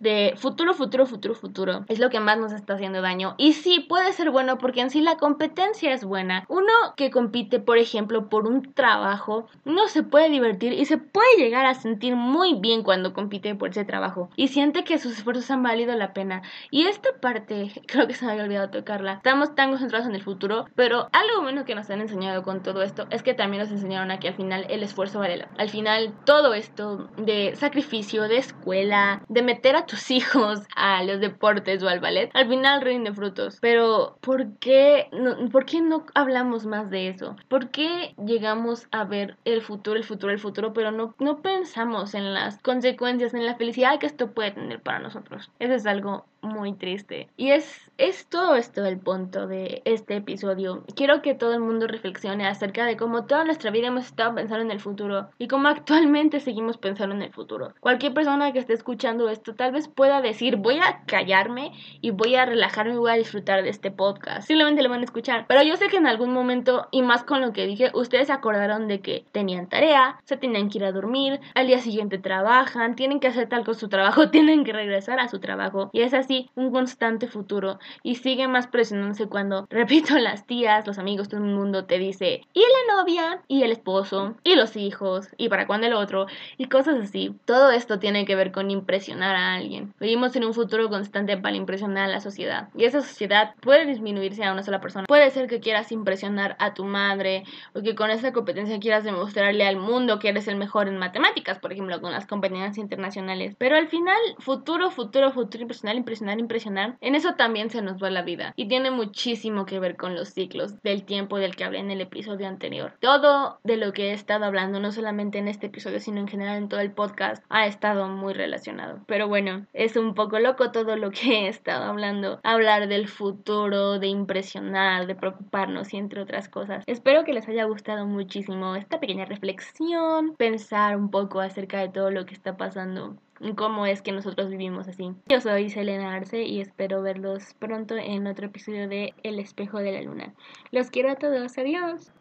de 0.00 0.34
futuro, 0.36 0.74
futuro, 0.74 1.06
futuro, 1.06 1.34
futuro 1.34 1.84
es 1.88 1.98
lo 1.98 2.10
que 2.10 2.20
más 2.20 2.38
nos 2.38 2.52
está 2.52 2.74
haciendo 2.74 3.02
daño. 3.02 3.34
Y 3.38 3.54
sí, 3.54 3.80
puede 3.80 4.12
ser 4.12 4.30
bueno 4.30 4.58
porque 4.58 4.80
en 4.80 4.90
sí 4.90 5.00
la 5.00 5.16
competencia 5.16 5.92
es 5.92 6.04
buena. 6.04 6.44
Uno 6.48 6.72
que 6.96 7.10
compite, 7.10 7.60
por 7.60 7.78
ejemplo, 7.78 8.28
por 8.28 8.46
un 8.46 8.74
trabajo, 8.74 9.46
no 9.64 9.88
se 9.88 10.02
puede 10.02 10.28
divertir 10.28 10.72
y 10.72 10.84
se 10.84 10.98
puede 10.98 11.36
llegar 11.38 11.66
a 11.66 11.74
sentir 11.74 12.16
muy 12.16 12.54
bien 12.54 12.82
cuando 12.82 13.12
compite 13.12 13.54
por 13.54 13.70
ese 13.70 13.84
trabajo 13.84 14.30
y 14.36 14.48
siente 14.48 14.84
que 14.84 14.98
sus 14.98 15.16
esfuerzos 15.16 15.50
han 15.50 15.62
valido 15.62 15.94
la 15.96 16.12
pena. 16.12 16.42
Y 16.70 16.86
esta 16.86 17.10
parte, 17.20 17.72
creo 17.86 18.06
que 18.06 18.14
se 18.14 18.24
me 18.24 18.32
había 18.32 18.44
olvidado 18.44 18.70
tocarla. 18.70 19.14
Estamos 19.14 19.54
tan 19.54 19.70
concentrados 19.70 20.08
en 20.08 20.14
el 20.14 20.22
futuro, 20.22 20.66
pero 20.74 21.08
algo 21.12 21.42
bueno 21.42 21.64
que 21.64 21.74
nos 21.74 21.90
han 21.90 22.00
enseñado 22.00 22.42
con 22.42 22.62
todo 22.62 22.82
esto 22.82 23.06
es 23.10 23.22
que 23.22 23.34
también 23.34 23.62
nos 23.62 23.72
enseñaron 23.72 24.10
a 24.10 24.18
que 24.18 24.28
al 24.28 24.34
final 24.34 24.66
el 24.68 24.82
esfuerzo 24.82 25.18
vale 25.18 25.36
la 25.36 25.48
Al 25.58 25.70
final 25.70 26.14
todo 26.24 26.54
esto 26.54 27.08
de 27.16 27.54
sacrificio, 27.56 28.28
de 28.28 28.38
escuela, 28.38 29.21
de 29.28 29.42
meter 29.42 29.76
a 29.76 29.86
tus 29.86 30.10
hijos 30.10 30.60
a 30.76 31.02
los 31.04 31.20
deportes 31.20 31.82
o 31.82 31.88
al 31.88 32.00
ballet, 32.00 32.30
al 32.34 32.48
final 32.48 32.82
rinde 32.82 33.12
frutos. 33.12 33.58
Pero 33.60 34.18
¿por 34.20 34.58
qué 34.58 35.08
no, 35.12 35.48
¿por 35.50 35.64
qué 35.64 35.80
no 35.80 36.04
hablamos 36.14 36.66
más 36.66 36.90
de 36.90 37.08
eso? 37.08 37.36
¿Por 37.48 37.70
qué 37.70 38.14
llegamos 38.24 38.86
a 38.90 39.04
ver 39.04 39.36
el 39.44 39.62
futuro, 39.62 39.96
el 39.96 40.04
futuro, 40.04 40.32
el 40.32 40.38
futuro, 40.38 40.72
pero 40.72 40.90
no, 40.92 41.14
no 41.18 41.42
pensamos 41.42 42.14
en 42.14 42.34
las 42.34 42.58
consecuencias, 42.58 43.34
en 43.34 43.46
la 43.46 43.56
felicidad 43.56 43.98
que 43.98 44.06
esto 44.06 44.32
puede 44.32 44.52
tener 44.52 44.80
para 44.80 44.98
nosotros? 44.98 45.50
Eso 45.58 45.74
es 45.74 45.86
algo 45.86 46.26
muy 46.42 46.74
triste. 46.74 47.28
Y 47.36 47.50
es, 47.50 47.90
es 47.98 48.26
todo 48.26 48.56
esto 48.56 48.84
el 48.84 48.98
punto 48.98 49.46
de 49.46 49.80
este 49.84 50.16
episodio. 50.16 50.84
Quiero 50.94 51.22
que 51.22 51.34
todo 51.34 51.54
el 51.54 51.60
mundo 51.60 51.86
reflexione 51.86 52.46
acerca 52.46 52.84
de 52.84 52.96
cómo 52.96 53.26
toda 53.26 53.44
nuestra 53.44 53.70
vida 53.70 53.86
hemos 53.88 54.06
estado 54.06 54.34
pensando 54.34 54.64
en 54.64 54.70
el 54.70 54.80
futuro 54.80 55.30
y 55.38 55.48
cómo 55.48 55.68
actualmente 55.68 56.40
seguimos 56.40 56.76
pensando 56.78 57.14
en 57.14 57.22
el 57.22 57.32
futuro. 57.32 57.74
Cualquier 57.80 58.12
persona 58.12 58.52
que 58.52 58.58
esté 58.58 58.72
escuchando 58.74 59.28
esto 59.28 59.54
tal 59.54 59.72
vez 59.72 59.88
pueda 59.88 60.20
decir 60.20 60.56
voy 60.56 60.78
a 60.78 61.04
callarme 61.06 61.72
y 62.00 62.10
voy 62.10 62.34
a 62.34 62.44
relajarme 62.44 62.94
y 62.94 62.98
voy 62.98 63.12
a 63.12 63.14
disfrutar 63.14 63.62
de 63.62 63.70
este 63.70 63.90
podcast. 63.90 64.46
Simplemente 64.46 64.82
lo 64.82 64.90
van 64.90 65.00
a 65.00 65.04
escuchar. 65.04 65.46
Pero 65.46 65.62
yo 65.62 65.76
sé 65.76 65.88
que 65.88 65.96
en 65.96 66.06
algún 66.06 66.32
momento, 66.32 66.88
y 66.90 67.02
más 67.02 67.22
con 67.22 67.40
lo 67.40 67.52
que 67.52 67.66
dije, 67.66 67.92
ustedes 67.94 68.30
acordaron 68.30 68.88
de 68.88 69.00
que 69.00 69.24
tenían 69.32 69.68
tarea, 69.68 70.20
se 70.24 70.36
tenían 70.36 70.68
que 70.68 70.78
ir 70.78 70.84
a 70.84 70.92
dormir, 70.92 71.40
al 71.54 71.68
día 71.68 71.78
siguiente 71.78 72.18
trabajan, 72.18 72.96
tienen 72.96 73.20
que 73.20 73.28
hacer 73.28 73.48
tal 73.48 73.64
con 73.64 73.74
su 73.74 73.88
trabajo, 73.88 74.28
tienen 74.30 74.64
que 74.64 74.72
regresar 74.72 75.20
a 75.20 75.28
su 75.28 75.38
trabajo. 75.38 75.90
Y 75.92 76.00
es 76.00 76.14
así 76.14 76.31
un 76.54 76.70
constante 76.70 77.26
futuro 77.26 77.78
y 78.02 78.16
sigue 78.16 78.48
más 78.48 78.66
presionándose 78.66 79.28
cuando, 79.28 79.66
repito, 79.70 80.18
las 80.18 80.46
tías, 80.46 80.86
los 80.86 80.98
amigos, 80.98 81.28
todo 81.28 81.40
el 81.40 81.54
mundo 81.54 81.84
te 81.84 81.98
dice, 81.98 82.42
y 82.52 82.60
la 82.60 82.96
novia, 82.96 83.42
y 83.48 83.62
el 83.62 83.72
esposo, 83.72 84.34
y 84.44 84.54
los 84.54 84.76
hijos, 84.76 85.28
y 85.36 85.48
para 85.48 85.66
cuándo 85.66 85.86
el 85.86 85.94
otro, 85.94 86.26
y 86.56 86.66
cosas 86.66 87.00
así. 87.00 87.34
Todo 87.44 87.70
esto 87.70 87.98
tiene 87.98 88.24
que 88.24 88.36
ver 88.36 88.52
con 88.52 88.70
impresionar 88.70 89.36
a 89.36 89.54
alguien. 89.54 89.94
Vivimos 90.00 90.34
en 90.36 90.44
un 90.44 90.54
futuro 90.54 90.88
constante 90.88 91.36
para 91.36 91.56
impresionar 91.56 92.04
a 92.04 92.12
la 92.12 92.20
sociedad 92.20 92.68
y 92.74 92.84
esa 92.84 93.00
sociedad 93.00 93.54
puede 93.60 93.86
disminuirse 93.86 94.44
a 94.44 94.52
una 94.52 94.62
sola 94.62 94.80
persona. 94.80 95.06
Puede 95.06 95.30
ser 95.30 95.46
que 95.46 95.60
quieras 95.60 95.92
impresionar 95.92 96.56
a 96.58 96.74
tu 96.74 96.84
madre 96.84 97.44
o 97.74 97.82
que 97.82 97.94
con 97.94 98.10
esa 98.10 98.32
competencia 98.32 98.80
quieras 98.80 99.04
demostrarle 99.04 99.66
al 99.66 99.76
mundo 99.76 100.18
que 100.18 100.28
eres 100.28 100.48
el 100.48 100.56
mejor 100.56 100.88
en 100.88 100.98
matemáticas, 100.98 101.58
por 101.58 101.72
ejemplo, 101.72 102.00
con 102.00 102.12
las 102.12 102.26
competencias 102.26 102.78
internacionales. 102.78 103.54
Pero 103.58 103.76
al 103.76 103.88
final, 103.88 104.18
futuro, 104.38 104.90
futuro, 104.90 105.32
futuro 105.32 105.62
impresionar, 105.62 105.96
impresionar 106.30 106.52
impresionar, 106.52 106.96
en 107.00 107.14
eso 107.14 107.34
también 107.34 107.70
se 107.70 107.82
nos 107.82 108.02
va 108.02 108.10
la 108.10 108.22
vida. 108.22 108.52
Y 108.56 108.68
tiene 108.68 108.90
muchísimo 108.90 109.64
que 109.64 109.78
ver 109.78 109.96
con 109.96 110.14
los 110.14 110.28
ciclos 110.28 110.80
del 110.82 111.04
tiempo 111.04 111.38
del 111.38 111.56
que 111.56 111.64
hablé 111.64 111.78
en 111.78 111.90
el 111.90 112.00
episodio 112.00 112.46
anterior. 112.46 112.94
Todo 113.00 113.58
de 113.64 113.76
lo 113.76 113.92
que 113.92 114.10
he 114.10 114.12
estado 114.12 114.44
hablando, 114.44 114.80
no 114.80 114.92
solamente 114.92 115.38
en 115.38 115.48
este 115.48 115.66
episodio, 115.66 115.98
sino 116.00 116.20
en 116.20 116.28
general 116.28 116.58
en 116.58 116.68
todo 116.68 116.80
el 116.80 116.92
podcast, 116.92 117.42
ha 117.48 117.66
estado 117.66 118.08
muy 118.08 118.34
relacionado. 118.34 119.00
Pero 119.06 119.28
bueno, 119.28 119.66
es 119.72 119.96
un 119.96 120.14
poco 120.14 120.38
loco 120.38 120.72
todo 120.72 120.96
lo 120.96 121.10
que 121.10 121.46
he 121.46 121.48
estado 121.48 121.84
hablando. 121.84 122.40
Hablar 122.42 122.88
del 122.88 123.08
futuro, 123.08 123.98
de 123.98 124.08
impresionar, 124.08 125.06
de 125.06 125.14
preocuparnos 125.14 125.94
y 125.94 125.96
entre 125.96 126.20
otras 126.20 126.48
cosas. 126.48 126.84
Espero 126.86 127.24
que 127.24 127.32
les 127.32 127.48
haya 127.48 127.64
gustado 127.64 128.06
muchísimo 128.06 128.76
esta 128.76 129.00
pequeña 129.00 129.24
reflexión, 129.24 130.34
pensar 130.36 130.96
un 130.96 131.10
poco 131.10 131.40
acerca 131.40 131.80
de 131.80 131.88
todo 131.88 132.10
lo 132.10 132.26
que 132.26 132.34
está 132.34 132.56
pasando 132.56 133.16
cómo 133.56 133.86
es 133.86 134.02
que 134.02 134.12
nosotros 134.12 134.48
vivimos 134.50 134.88
así. 134.88 135.12
Yo 135.26 135.40
soy 135.40 135.70
Selena 135.70 136.14
Arce 136.14 136.42
y 136.42 136.60
espero 136.60 137.02
verlos 137.02 137.54
pronto 137.58 137.96
en 137.96 138.26
otro 138.26 138.46
episodio 138.46 138.88
de 138.88 139.14
El 139.22 139.38
espejo 139.38 139.78
de 139.78 139.92
la 139.92 140.02
luna. 140.02 140.34
Los 140.70 140.90
quiero 140.90 141.10
a 141.10 141.16
todos, 141.16 141.56
adiós. 141.58 142.12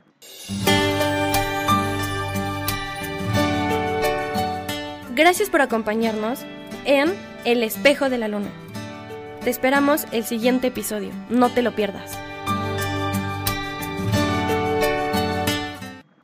Gracias 5.16 5.50
por 5.50 5.62
acompañarnos 5.62 6.46
en 6.86 7.14
El 7.46 7.64
espejo 7.64 8.10
de 8.10 8.18
la 8.18 8.28
luna. 8.28 8.50
Te 9.44 9.50
esperamos 9.50 10.06
el 10.12 10.24
siguiente 10.24 10.68
episodio, 10.68 11.12
no 11.30 11.50
te 11.50 11.62
lo 11.62 11.72
pierdas. 11.72 12.18